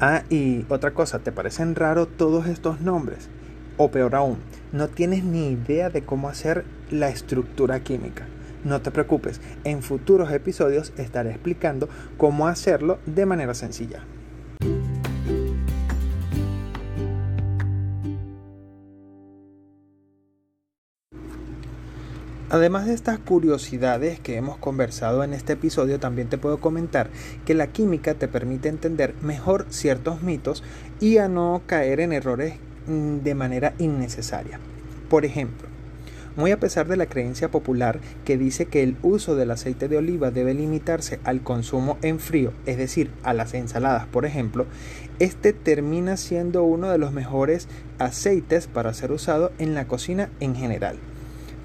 Ah, 0.00 0.22
y 0.30 0.66
otra 0.68 0.92
cosa, 0.92 1.18
¿te 1.18 1.32
parecen 1.32 1.74
raros 1.74 2.06
todos 2.16 2.46
estos 2.46 2.80
nombres? 2.80 3.28
O 3.76 3.90
peor 3.90 4.14
aún, 4.14 4.38
no 4.70 4.86
tienes 4.86 5.24
ni 5.24 5.48
idea 5.48 5.90
de 5.90 6.02
cómo 6.02 6.28
hacer 6.28 6.64
la 6.92 7.08
estructura 7.08 7.80
química. 7.80 8.28
No 8.62 8.82
te 8.82 8.92
preocupes, 8.92 9.40
en 9.64 9.82
futuros 9.82 10.30
episodios 10.30 10.92
estaré 10.96 11.30
explicando 11.30 11.88
cómo 12.18 12.46
hacerlo 12.46 13.00
de 13.04 13.26
manera 13.26 13.54
sencilla. 13.54 14.04
Además 22.50 22.86
de 22.86 22.94
estas 22.94 23.18
curiosidades 23.18 24.20
que 24.20 24.36
hemos 24.36 24.56
conversado 24.56 25.22
en 25.22 25.34
este 25.34 25.52
episodio, 25.52 26.00
también 26.00 26.28
te 26.28 26.38
puedo 26.38 26.60
comentar 26.60 27.10
que 27.44 27.54
la 27.54 27.66
química 27.66 28.14
te 28.14 28.28
permite 28.28 28.68
entender 28.68 29.14
mejor 29.20 29.66
ciertos 29.68 30.22
mitos 30.22 30.62
y 30.98 31.18
a 31.18 31.28
no 31.28 31.62
caer 31.66 32.00
en 32.00 32.12
errores 32.12 32.54
Mm, 32.88 33.18
de 33.18 33.34
manera 33.34 33.74
innecesaria. 33.78 34.58
Por 35.10 35.26
ejemplo, 35.26 35.68
muy 36.36 36.52
a 36.52 36.60
pesar 36.60 36.88
de 36.88 36.96
la 36.96 37.04
creencia 37.04 37.50
popular 37.50 38.00
que 38.24 38.38
dice 38.38 38.64
que 38.64 38.82
el 38.82 38.96
uso 39.02 39.36
del 39.36 39.50
aceite 39.50 39.88
de 39.88 39.98
oliva 39.98 40.30
debe 40.30 40.54
limitarse 40.54 41.20
al 41.24 41.42
consumo 41.42 41.98
en 42.00 42.18
frío, 42.18 42.54
es 42.64 42.78
decir, 42.78 43.10
a 43.24 43.34
las 43.34 43.52
ensaladas, 43.52 44.06
por 44.06 44.24
ejemplo, 44.24 44.64
este 45.18 45.52
termina 45.52 46.16
siendo 46.16 46.62
uno 46.62 46.88
de 46.88 46.96
los 46.96 47.12
mejores 47.12 47.68
aceites 47.98 48.68
para 48.68 48.94
ser 48.94 49.12
usado 49.12 49.52
en 49.58 49.74
la 49.74 49.86
cocina 49.86 50.30
en 50.40 50.54
general. 50.54 50.96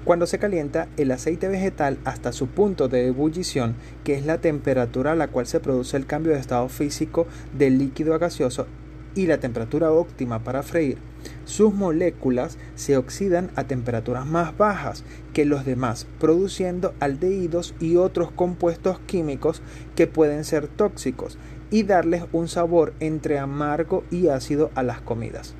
Cuando 0.04 0.26
se 0.26 0.38
calienta 0.38 0.88
el 0.98 1.10
aceite 1.12 1.48
vegetal 1.48 1.98
hasta 2.04 2.32
su 2.32 2.48
punto 2.48 2.88
de 2.88 3.06
ebullición, 3.06 3.74
que 4.04 4.14
es 4.14 4.26
la 4.26 4.38
temperatura 4.38 5.12
a 5.12 5.16
la 5.16 5.28
cual 5.28 5.46
se 5.46 5.60
produce 5.60 5.96
el 5.96 6.04
cambio 6.04 6.32
de 6.32 6.40
estado 6.40 6.68
físico 6.68 7.26
del 7.56 7.78
líquido 7.78 8.12
a 8.12 8.18
gaseoso, 8.18 8.66
y 9.14 9.26
la 9.26 9.38
temperatura 9.38 9.92
óptima 9.92 10.44
para 10.44 10.62
freír, 10.62 10.98
sus 11.46 11.72
moléculas 11.72 12.58
se 12.74 12.98
oxidan 12.98 13.50
a 13.56 13.64
temperaturas 13.64 14.26
más 14.26 14.56
bajas 14.58 15.04
que 15.32 15.46
los 15.46 15.64
demás, 15.64 16.06
produciendo 16.20 16.92
aldehídos 17.00 17.74
y 17.80 17.96
otros 17.96 18.30
compuestos 18.30 18.98
químicos 19.06 19.62
que 19.96 20.06
pueden 20.06 20.44
ser 20.44 20.68
tóxicos 20.68 21.38
y 21.70 21.84
darles 21.84 22.24
un 22.32 22.48
sabor 22.48 22.92
entre 23.00 23.38
amargo 23.38 24.04
y 24.10 24.28
ácido 24.28 24.70
a 24.74 24.82
las 24.82 25.00
comidas. 25.00 25.54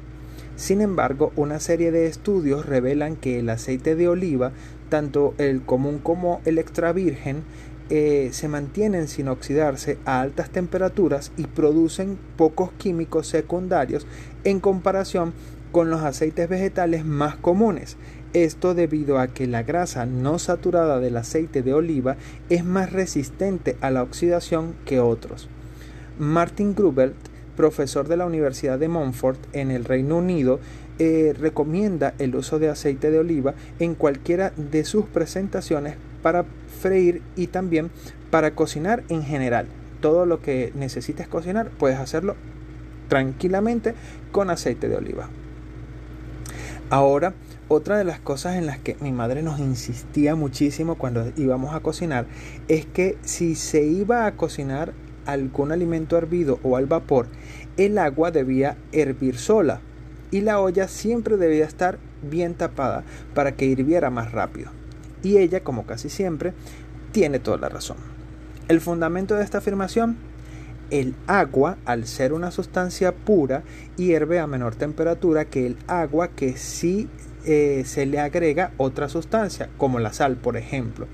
Sin 0.56 0.80
embargo, 0.80 1.32
una 1.36 1.58
serie 1.58 1.90
de 1.90 2.06
estudios 2.06 2.64
revelan 2.66 3.16
que 3.16 3.40
el 3.40 3.50
aceite 3.50 3.96
de 3.96 4.08
oliva, 4.08 4.52
tanto 4.88 5.34
el 5.38 5.62
común 5.62 5.98
como 5.98 6.40
el 6.44 6.58
extra 6.58 6.92
virgen, 6.92 7.42
eh, 7.90 8.30
se 8.32 8.48
mantienen 8.48 9.08
sin 9.08 9.28
oxidarse 9.28 9.98
a 10.06 10.20
altas 10.20 10.50
temperaturas 10.50 11.32
y 11.36 11.46
producen 11.46 12.18
pocos 12.36 12.70
químicos 12.78 13.26
secundarios 13.26 14.06
en 14.44 14.60
comparación 14.60 15.34
con 15.70 15.90
los 15.90 16.02
aceites 16.02 16.48
vegetales 16.48 17.04
más 17.04 17.36
comunes. 17.36 17.96
Esto 18.32 18.74
debido 18.74 19.18
a 19.18 19.28
que 19.28 19.46
la 19.46 19.64
grasa 19.64 20.06
no 20.06 20.38
saturada 20.38 20.98
del 20.98 21.16
aceite 21.16 21.62
de 21.62 21.74
oliva 21.74 22.16
es 22.48 22.64
más 22.64 22.92
resistente 22.92 23.76
a 23.80 23.90
la 23.90 24.02
oxidación 24.02 24.74
que 24.86 25.00
otros. 25.00 25.48
Martin 26.18 26.74
Grubelt, 26.74 27.14
profesor 27.56 28.08
de 28.08 28.16
la 28.16 28.26
Universidad 28.26 28.78
de 28.78 28.88
Montfort 28.88 29.38
en 29.52 29.70
el 29.70 29.84
Reino 29.84 30.18
Unido, 30.18 30.60
eh, 30.98 31.34
recomienda 31.38 32.14
el 32.18 32.36
uso 32.36 32.58
de 32.58 32.68
aceite 32.68 33.10
de 33.10 33.18
oliva 33.18 33.54
en 33.80 33.94
cualquiera 33.94 34.52
de 34.56 34.84
sus 34.84 35.06
presentaciones 35.06 35.96
para 36.22 36.44
freír 36.80 37.22
y 37.36 37.48
también 37.48 37.90
para 38.30 38.52
cocinar 38.52 39.02
en 39.08 39.22
general. 39.24 39.66
Todo 40.00 40.26
lo 40.26 40.40
que 40.40 40.72
necesites 40.74 41.26
cocinar 41.26 41.70
puedes 41.70 41.98
hacerlo 41.98 42.36
tranquilamente 43.08 43.94
con 44.32 44.50
aceite 44.50 44.88
de 44.88 44.96
oliva. 44.96 45.28
Ahora, 46.90 47.34
otra 47.68 47.96
de 47.96 48.04
las 48.04 48.20
cosas 48.20 48.56
en 48.56 48.66
las 48.66 48.78
que 48.78 48.96
mi 49.00 49.10
madre 49.10 49.42
nos 49.42 49.58
insistía 49.58 50.34
muchísimo 50.34 50.96
cuando 50.96 51.32
íbamos 51.36 51.74
a 51.74 51.80
cocinar 51.80 52.26
es 52.68 52.86
que 52.86 53.16
si 53.22 53.54
se 53.54 53.82
iba 53.82 54.26
a 54.26 54.32
cocinar 54.36 54.92
algún 55.26 55.72
alimento 55.72 56.16
hervido 56.16 56.58
o 56.62 56.76
al 56.76 56.87
vapor, 56.87 57.26
el 57.76 57.98
agua 57.98 58.30
debía 58.30 58.76
hervir 58.92 59.38
sola 59.38 59.80
y 60.30 60.40
la 60.40 60.60
olla 60.60 60.88
siempre 60.88 61.37
debía 61.37 61.64
estar 61.64 61.98
bien 62.22 62.54
tapada 62.54 63.04
para 63.34 63.52
que 63.52 63.66
hirviera 63.66 64.10
más 64.10 64.32
rápido. 64.32 64.70
Y 65.22 65.38
ella, 65.38 65.62
como 65.62 65.87
casi 65.87 66.08
siempre, 66.08 66.52
tiene 67.12 67.38
toda 67.38 67.58
la 67.58 67.68
razón. 67.68 67.96
El 68.68 68.80
fundamento 68.80 69.34
de 69.34 69.44
esta 69.44 69.58
afirmación, 69.58 70.16
el 70.90 71.14
agua, 71.26 71.76
al 71.84 72.06
ser 72.06 72.32
una 72.32 72.50
sustancia 72.50 73.12
pura, 73.12 73.62
hierve 73.96 74.40
a 74.40 74.46
menor 74.46 74.74
temperatura 74.74 75.44
que 75.44 75.66
el 75.66 75.76
agua 75.87 76.28
que 76.28 76.56
sí 76.56 77.08
eh, 77.46 77.82
se 77.87 78.06
le 78.06 78.18
agrega 78.20 78.72
otra 78.76 79.08
sustancia, 79.08 79.68
como 79.76 79.98
la 79.98 80.12
sal, 80.12 80.37
por 80.37 80.56
ejemplo. 80.56 81.06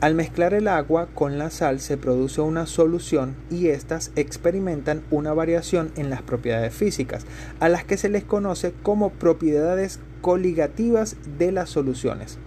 Al 0.00 0.14
mezclar 0.14 0.54
el 0.54 0.66
agua 0.66 1.08
con 1.12 1.36
la 1.36 1.50
sal 1.50 1.78
se 1.78 1.98
produce 1.98 2.40
una 2.40 2.64
solución 2.64 3.34
y 3.50 3.66
éstas 3.66 4.12
experimentan 4.16 5.02
una 5.10 5.34
variación 5.34 5.92
en 5.94 6.08
las 6.08 6.22
propiedades 6.22 6.72
físicas, 6.72 7.26
a 7.60 7.68
las 7.68 7.84
que 7.84 7.98
se 7.98 8.08
les 8.08 8.24
conoce 8.24 8.72
como 8.82 9.10
propiedades 9.10 10.00
coligativas 10.22 11.16
de 11.38 11.52
las 11.52 11.68
soluciones. 11.68 12.38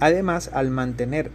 Además, 0.00 0.48
al 0.54 0.70
mantener 0.70 1.30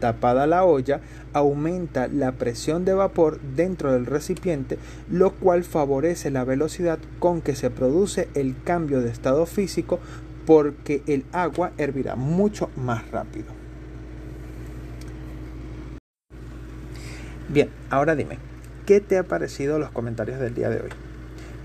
tapada 0.00 0.48
la 0.48 0.64
olla, 0.64 1.00
aumenta 1.32 2.08
la 2.08 2.32
presión 2.32 2.84
de 2.84 2.94
vapor 2.94 3.38
dentro 3.54 3.92
del 3.92 4.06
recipiente, 4.06 4.78
lo 5.08 5.30
cual 5.30 5.62
favorece 5.62 6.32
la 6.32 6.42
velocidad 6.42 6.98
con 7.20 7.40
que 7.40 7.54
se 7.54 7.70
produce 7.70 8.28
el 8.34 8.56
cambio 8.64 9.00
de 9.00 9.10
estado 9.10 9.46
físico 9.46 10.00
porque 10.44 11.04
el 11.06 11.24
agua 11.30 11.70
hervirá 11.78 12.16
mucho 12.16 12.68
más 12.74 13.08
rápido. 13.12 13.63
Bien, 17.48 17.68
ahora 17.90 18.16
dime, 18.16 18.38
¿qué 18.86 19.00
te 19.00 19.18
ha 19.18 19.22
parecido 19.22 19.78
los 19.78 19.90
comentarios 19.90 20.40
del 20.40 20.54
día 20.54 20.70
de 20.70 20.80
hoy? 20.80 20.88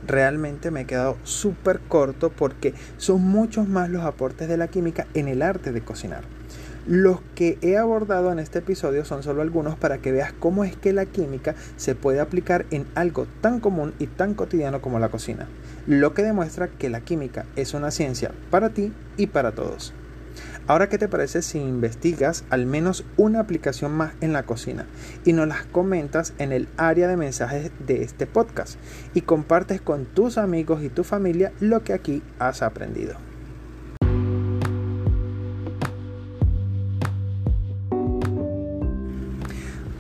Realmente 0.06 0.72
me 0.72 0.82
he 0.82 0.86
quedado 0.86 1.16
súper 1.24 1.80
corto 1.80 2.32
porque 2.32 2.74
son 2.98 3.22
muchos 3.22 3.70
más 3.70 3.90
los 3.90 4.04
aportes 4.04 4.50
de 4.50 4.58
la 4.58 4.68
química 4.68 5.08
en 5.14 5.30
el 5.30 5.42
arte 5.42 5.72
de 5.72 5.80
cocinar. 5.80 6.24
Los 6.86 7.22
que 7.34 7.58
he 7.62 7.78
abordado 7.78 8.30
en 8.32 8.40
este 8.40 8.60
episodio 8.60 9.06
son 9.06 9.24
solo 9.24 9.42
algunos 9.42 9.78
para 9.78 10.00
que 10.00 10.12
veas 10.12 10.34
cómo 10.34 10.66
es 10.66 10.76
que 10.76 10.92
la 10.92 11.06
química 11.06 11.56
se 11.78 11.96
puede 11.96 12.20
aplicar 12.20 12.66
en 12.72 12.86
algo 12.96 13.26
tan 13.40 13.62
común 13.62 13.94
y 14.00 14.08
tan 14.08 14.34
cotidiano 14.34 14.82
como 14.82 15.00
la 15.00 15.10
cocina, 15.10 15.48
lo 15.88 16.14
que 16.14 16.24
demuestra 16.24 16.68
que 16.68 16.90
la 16.90 17.02
química 17.02 17.46
es 17.56 17.74
una 17.74 17.92
ciencia 17.92 18.32
para 18.50 18.70
ti 18.72 18.92
y 19.16 19.28
para 19.28 19.54
todos. 19.54 19.94
Ahora, 20.70 20.88
¿qué 20.88 21.00
te 21.00 21.08
parece 21.08 21.42
si 21.42 21.58
investigas 21.58 22.44
al 22.52 22.68
menos 22.68 23.04
una 23.18 23.40
aplicación 23.40 23.92
más 23.92 24.14
en 24.22 24.34
la 24.34 24.44
cocina 24.44 24.86
y 25.26 25.34
nos 25.34 25.48
las 25.48 25.66
comentas 25.66 26.36
en 26.38 26.52
el 26.52 26.68
área 26.78 27.08
de 27.08 27.18
mensajes 27.18 27.72
de 27.88 28.04
este 28.04 28.28
podcast 28.28 28.78
y 29.16 29.22
compartes 29.22 29.82
con 29.82 30.06
tus 30.06 30.38
amigos 30.38 30.84
y 30.84 30.90
tu 30.90 31.04
familia 31.04 31.54
lo 31.60 31.84
que 31.84 31.94
aquí 31.94 32.22
has 32.38 32.62
aprendido? 32.62 33.16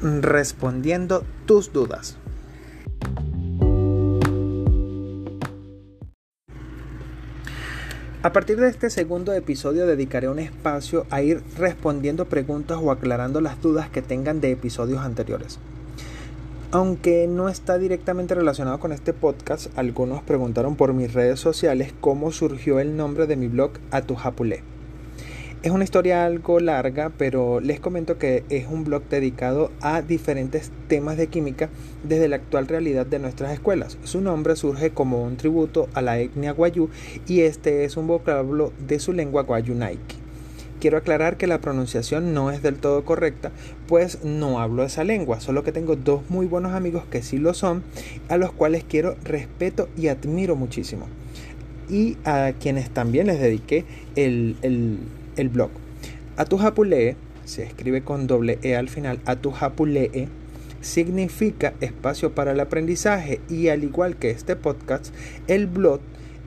Respondiendo 0.04 1.26
tus 1.48 1.74
dudas. 1.74 2.19
A 8.22 8.34
partir 8.34 8.60
de 8.60 8.68
este 8.68 8.90
segundo 8.90 9.32
episodio 9.32 9.88
dedicaré 9.88 10.28
un 10.28 10.40
espacio 10.40 11.06
a 11.10 11.22
ir 11.22 11.42
respondiendo 11.58 12.26
preguntas 12.26 12.78
o 12.82 12.92
aclarando 12.92 13.40
las 13.40 13.62
dudas 13.62 13.90
que 13.90 14.02
tengan 14.02 14.42
de 14.42 14.52
episodios 14.52 15.00
anteriores. 15.00 15.58
Aunque 16.72 17.28
no 17.30 17.48
está 17.48 17.78
directamente 17.78 18.36
relacionado 18.36 18.78
con 18.82 18.92
este 18.92 19.14
podcast, 19.14 19.68
algunos 19.78 20.22
preguntaron 20.22 20.76
por 20.76 20.94
mis 20.94 21.14
redes 21.14 21.40
sociales 21.40 21.94
cómo 22.02 22.34
surgió 22.34 22.82
el 22.82 22.98
nombre 22.98 23.26
de 23.26 23.38
mi 23.38 23.48
blog 23.48 23.72
Atujapulé. 23.90 24.64
Es 25.62 25.72
una 25.72 25.84
historia 25.84 26.24
algo 26.24 26.62
larga, 26.62 27.12
pero 27.18 27.60
les 27.60 27.82
comento 27.82 28.18
que 28.18 28.46
es 28.50 28.68
un 28.68 28.86
blog 28.86 29.04
dedicado 29.10 29.72
a 29.82 30.02
diferentes 30.02 30.72
temas 30.88 31.18
de 31.18 31.28
química 31.28 31.68
desde 32.08 32.30
la 32.30 32.38
actual 32.38 32.66
realidad 32.66 33.06
de 33.06 33.20
nuestras 33.20 33.52
escuelas. 33.52 33.98
Su 34.06 34.22
nombre 34.22 34.56
surge 34.56 34.92
como 34.92 35.22
un 35.22 35.36
tributo 35.36 35.90
a 35.94 36.02
la 36.02 36.18
etnia 36.18 36.54
guayú 36.54 36.88
y 37.28 37.42
este 37.42 37.84
es 37.84 37.98
un 37.98 38.08
vocablo 38.08 38.72
de 38.88 39.00
su 39.00 39.12
lengua 39.12 39.44
guayunaiki. 39.44 40.16
Quiero 40.80 40.98
aclarar 40.98 41.36
que 41.36 41.46
la 41.46 41.60
pronunciación 41.60 42.34
no 42.34 42.52
es 42.52 42.64
del 42.64 42.78
todo 42.78 43.04
correcta, 43.04 43.52
pues 43.86 44.24
no 44.24 44.62
hablo 44.62 44.86
esa 44.86 45.04
lengua, 45.04 45.42
solo 45.42 45.66
que 45.66 45.74
tengo 45.74 45.98
dos 45.98 46.22
muy 46.30 46.46
buenos 46.46 46.72
amigos 46.72 47.04
que 47.12 47.22
sí 47.22 47.38
lo 47.38 47.54
son, 47.54 47.84
a 48.30 48.38
los 48.38 48.54
cuales 48.54 48.86
quiero 48.88 49.18
respeto 49.26 49.90
y 49.98 50.08
admiro 50.08 50.56
muchísimo. 50.56 51.08
Y 51.90 52.16
a 52.24 52.54
quienes 52.58 52.90
también 52.92 53.28
les 53.28 53.42
dediqué 53.42 53.84
el, 54.16 54.56
el 54.62 55.00
el 55.40 55.50
blog. 55.50 55.70
Atujapulee 56.38 57.16
se 57.50 57.64
escribe 57.64 58.04
con 58.04 58.28
doble 58.28 58.60
E 58.62 58.76
al 58.76 58.90
final, 58.90 59.20
Atujapulee 59.26 60.28
significa 60.82 61.74
espacio 61.82 62.34
para 62.34 62.52
el 62.52 62.60
aprendizaje 62.60 63.42
y 63.50 63.68
al 63.70 63.84
igual 63.84 64.16
que 64.16 64.30
este 64.30 64.56
podcast, 64.56 65.14
el 65.48 65.68
blog 65.68 66.00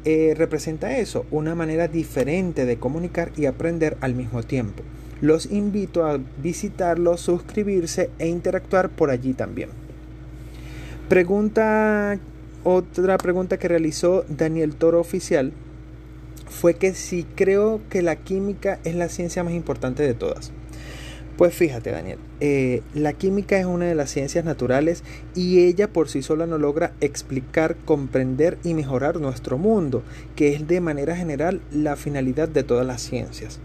eh, 0.05 0.35
representa 0.37 0.97
eso, 0.99 1.27
una 1.31 1.55
manera 1.55 1.89
diferente 1.89 2.65
de 2.65 2.77
comunicar 2.77 3.33
y 3.37 3.47
aprender 3.47 3.97
al 4.01 4.15
mismo 4.15 4.43
tiempo. 4.43 4.83
Los 5.21 5.47
invito 5.47 6.07
a 6.07 6.19
visitarlo, 6.43 7.17
suscribirse 7.17 8.11
e 8.19 8.29
interactuar 8.29 8.89
por 8.89 9.11
allí 9.11 9.35
también. 9.35 9.69
Pregunta, 11.09 12.19
otra 12.65 13.19
pregunta 13.19 13.59
que 13.59 13.69
realizó 13.69 14.25
Daniel 14.29 14.75
Toro 14.75 14.99
Oficial 14.99 15.53
fue 16.53 16.75
que 16.75 16.95
si 16.95 17.25
creo 17.25 17.81
que 17.91 18.03
la 18.03 18.17
química 18.17 18.79
es 18.85 18.95
la 18.95 19.09
ciencia 19.09 19.43
más 19.43 19.55
importante 19.55 20.03
de 20.03 20.15
todas. 20.15 20.53
Pues 21.37 21.55
fíjate 21.55 21.91
Daniel, 21.91 22.19
eh, 22.41 22.83
la 22.95 23.15
química 23.15 23.59
es 23.59 23.65
una 23.65 23.87
de 23.87 23.95
las 23.95 24.11
ciencias 24.11 24.45
naturales 24.45 25.03
y 25.35 25.65
ella 25.65 25.89
por 25.89 26.09
sí 26.09 26.23
sola 26.23 26.47
no 26.47 26.59
logra 26.59 26.93
explicar, 27.01 27.75
comprender 27.85 28.59
y 28.63 28.75
mejorar 28.75 29.19
nuestro 29.19 29.57
mundo, 29.57 30.03
que 30.37 30.55
es 30.55 30.69
de 30.69 30.81
manera 30.81 31.17
general 31.17 31.63
la 31.73 31.97
finalidad 31.97 32.49
de 32.49 32.63
todas 32.63 32.87
las 32.87 33.01
ciencias. 33.01 33.59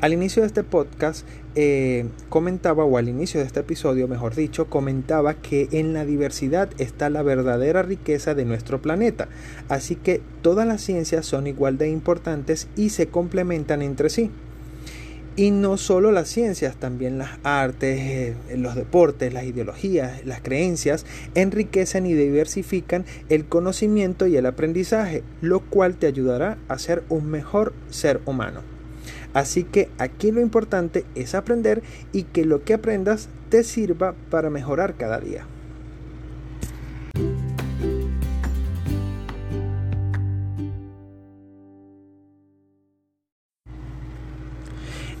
Al 0.00 0.12
inicio 0.12 0.42
de 0.42 0.48
este 0.48 0.64
podcast 0.64 1.26
eh, 1.54 2.06
comentaba, 2.28 2.84
o 2.84 2.98
al 2.98 3.08
inicio 3.08 3.40
de 3.40 3.46
este 3.46 3.60
episodio, 3.60 4.06
mejor 4.06 4.34
dicho, 4.34 4.66
comentaba 4.66 5.34
que 5.34 5.68
en 5.72 5.94
la 5.94 6.04
diversidad 6.04 6.68
está 6.78 7.08
la 7.08 7.22
verdadera 7.22 7.82
riqueza 7.82 8.34
de 8.34 8.44
nuestro 8.44 8.82
planeta. 8.82 9.28
Así 9.68 9.96
que 9.96 10.20
todas 10.42 10.66
las 10.66 10.82
ciencias 10.82 11.24
son 11.24 11.46
igual 11.46 11.78
de 11.78 11.88
importantes 11.88 12.68
y 12.76 12.90
se 12.90 13.06
complementan 13.06 13.80
entre 13.82 14.10
sí. 14.10 14.30
Y 15.36 15.50
no 15.50 15.76
solo 15.78 16.12
las 16.12 16.28
ciencias, 16.28 16.76
también 16.76 17.18
las 17.18 17.38
artes, 17.42 17.98
eh, 17.98 18.36
los 18.56 18.74
deportes, 18.74 19.32
las 19.32 19.44
ideologías, 19.44 20.24
las 20.26 20.42
creencias 20.42 21.06
enriquecen 21.34 22.06
y 22.06 22.12
diversifican 22.12 23.04
el 23.30 23.46
conocimiento 23.46 24.26
y 24.26 24.36
el 24.36 24.46
aprendizaje, 24.46 25.24
lo 25.40 25.60
cual 25.60 25.96
te 25.96 26.06
ayudará 26.06 26.58
a 26.68 26.78
ser 26.78 27.04
un 27.08 27.30
mejor 27.30 27.72
ser 27.90 28.20
humano. 28.26 28.73
Así 29.34 29.64
que 29.64 29.90
aquí 29.98 30.30
lo 30.30 30.40
importante 30.40 31.04
es 31.16 31.34
aprender 31.34 31.82
y 32.12 32.22
que 32.22 32.44
lo 32.44 32.62
que 32.62 32.74
aprendas 32.74 33.28
te 33.50 33.64
sirva 33.64 34.14
para 34.30 34.48
mejorar 34.48 34.94
cada 34.94 35.18
día. 35.18 35.46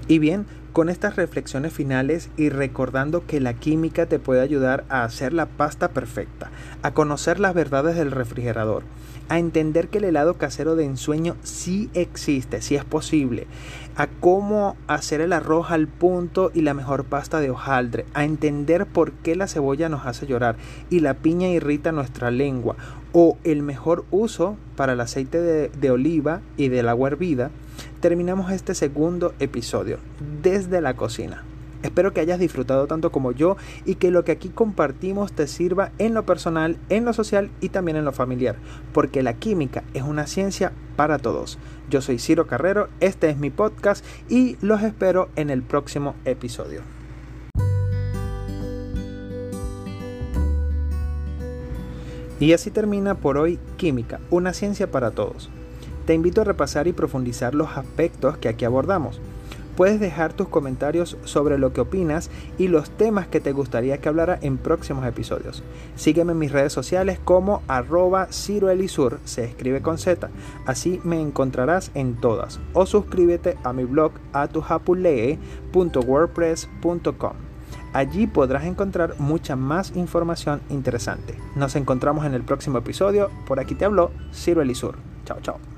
Y 0.06 0.18
bien, 0.18 0.46
con 0.72 0.90
estas 0.90 1.16
reflexiones 1.16 1.72
finales 1.72 2.28
y 2.36 2.50
recordando 2.50 3.26
que 3.26 3.40
la 3.40 3.54
química 3.54 4.06
te 4.06 4.18
puede 4.18 4.42
ayudar 4.42 4.84
a 4.88 5.04
hacer 5.04 5.32
la 5.32 5.46
pasta 5.46 5.88
perfecta, 5.88 6.50
a 6.82 6.92
conocer 6.92 7.40
las 7.40 7.54
verdades 7.54 7.96
del 7.96 8.10
refrigerador 8.10 8.82
a 9.28 9.38
entender 9.38 9.88
que 9.88 9.98
el 9.98 10.04
helado 10.04 10.34
casero 10.34 10.76
de 10.76 10.84
ensueño 10.84 11.36
sí 11.42 11.90
existe, 11.94 12.60
sí 12.62 12.76
es 12.76 12.84
posible, 12.84 13.46
a 13.96 14.06
cómo 14.06 14.76
hacer 14.86 15.20
el 15.20 15.32
arroz 15.32 15.70
al 15.70 15.86
punto 15.86 16.50
y 16.52 16.62
la 16.62 16.74
mejor 16.74 17.04
pasta 17.04 17.40
de 17.40 17.50
hojaldre, 17.50 18.06
a 18.14 18.24
entender 18.24 18.86
por 18.86 19.12
qué 19.12 19.36
la 19.36 19.48
cebolla 19.48 19.88
nos 19.88 20.06
hace 20.06 20.26
llorar 20.26 20.56
y 20.90 21.00
la 21.00 21.14
piña 21.14 21.48
irrita 21.48 21.92
nuestra 21.92 22.30
lengua, 22.30 22.76
o 23.12 23.38
el 23.44 23.62
mejor 23.62 24.04
uso 24.10 24.56
para 24.76 24.94
el 24.94 25.00
aceite 25.00 25.40
de, 25.40 25.68
de 25.68 25.90
oliva 25.90 26.40
y 26.56 26.68
del 26.68 26.88
agua 26.88 27.08
hervida, 27.08 27.50
terminamos 28.00 28.50
este 28.50 28.74
segundo 28.74 29.34
episodio 29.38 29.98
desde 30.42 30.80
la 30.80 30.94
cocina. 30.94 31.44
Espero 31.84 32.14
que 32.14 32.20
hayas 32.20 32.38
disfrutado 32.38 32.86
tanto 32.86 33.12
como 33.12 33.30
yo 33.30 33.58
y 33.84 33.96
que 33.96 34.10
lo 34.10 34.24
que 34.24 34.32
aquí 34.32 34.48
compartimos 34.48 35.34
te 35.34 35.46
sirva 35.46 35.92
en 35.98 36.14
lo 36.14 36.24
personal, 36.24 36.78
en 36.88 37.04
lo 37.04 37.12
social 37.12 37.50
y 37.60 37.68
también 37.68 37.98
en 37.98 38.06
lo 38.06 38.12
familiar, 38.12 38.56
porque 38.94 39.22
la 39.22 39.34
química 39.34 39.84
es 39.92 40.02
una 40.02 40.26
ciencia 40.26 40.72
para 40.96 41.18
todos. 41.18 41.58
Yo 41.90 42.00
soy 42.00 42.18
Ciro 42.18 42.46
Carrero, 42.46 42.88
este 43.00 43.28
es 43.28 43.36
mi 43.36 43.50
podcast 43.50 44.02
y 44.30 44.56
los 44.62 44.82
espero 44.82 45.28
en 45.36 45.50
el 45.50 45.62
próximo 45.62 46.14
episodio. 46.24 46.80
Y 52.40 52.54
así 52.54 52.70
termina 52.70 53.14
por 53.14 53.36
hoy 53.36 53.58
Química, 53.76 54.20
una 54.30 54.54
ciencia 54.54 54.90
para 54.90 55.10
todos. 55.10 55.50
Te 56.06 56.14
invito 56.14 56.40
a 56.40 56.44
repasar 56.44 56.88
y 56.88 56.94
profundizar 56.94 57.54
los 57.54 57.76
aspectos 57.76 58.38
que 58.38 58.48
aquí 58.48 58.64
abordamos. 58.64 59.20
Puedes 59.76 60.00
dejar 60.00 60.32
tus 60.32 60.48
comentarios 60.48 61.16
sobre 61.24 61.58
lo 61.58 61.72
que 61.72 61.80
opinas 61.80 62.30
y 62.58 62.68
los 62.68 62.90
temas 62.90 63.26
que 63.26 63.40
te 63.40 63.50
gustaría 63.52 63.98
que 63.98 64.08
hablara 64.08 64.38
en 64.40 64.58
próximos 64.58 65.04
episodios. 65.06 65.64
Sígueme 65.96 66.30
en 66.32 66.38
mis 66.38 66.52
redes 66.52 66.72
sociales 66.72 67.18
como 67.24 67.62
arroba 67.66 68.28
ciroelisur, 68.30 69.18
se 69.24 69.44
escribe 69.44 69.82
con 69.82 69.98
Z, 69.98 70.30
así 70.66 71.00
me 71.04 71.20
encontrarás 71.20 71.90
en 71.94 72.14
todas. 72.14 72.60
O 72.72 72.86
suscríbete 72.86 73.58
a 73.64 73.72
mi 73.72 73.82
blog 73.84 74.12
atujapulee.wordpress.com. 74.32 77.32
Allí 77.92 78.26
podrás 78.26 78.64
encontrar 78.64 79.20
mucha 79.20 79.54
más 79.54 79.94
información 79.94 80.60
interesante. 80.68 81.36
Nos 81.54 81.76
encontramos 81.76 82.26
en 82.26 82.34
el 82.34 82.42
próximo 82.42 82.78
episodio. 82.78 83.30
Por 83.46 83.60
aquí 83.60 83.76
te 83.76 83.84
habló 83.84 84.10
Ciro 84.32 84.62
Elisur. 84.62 84.96
Chao, 85.24 85.38
chao. 85.40 85.73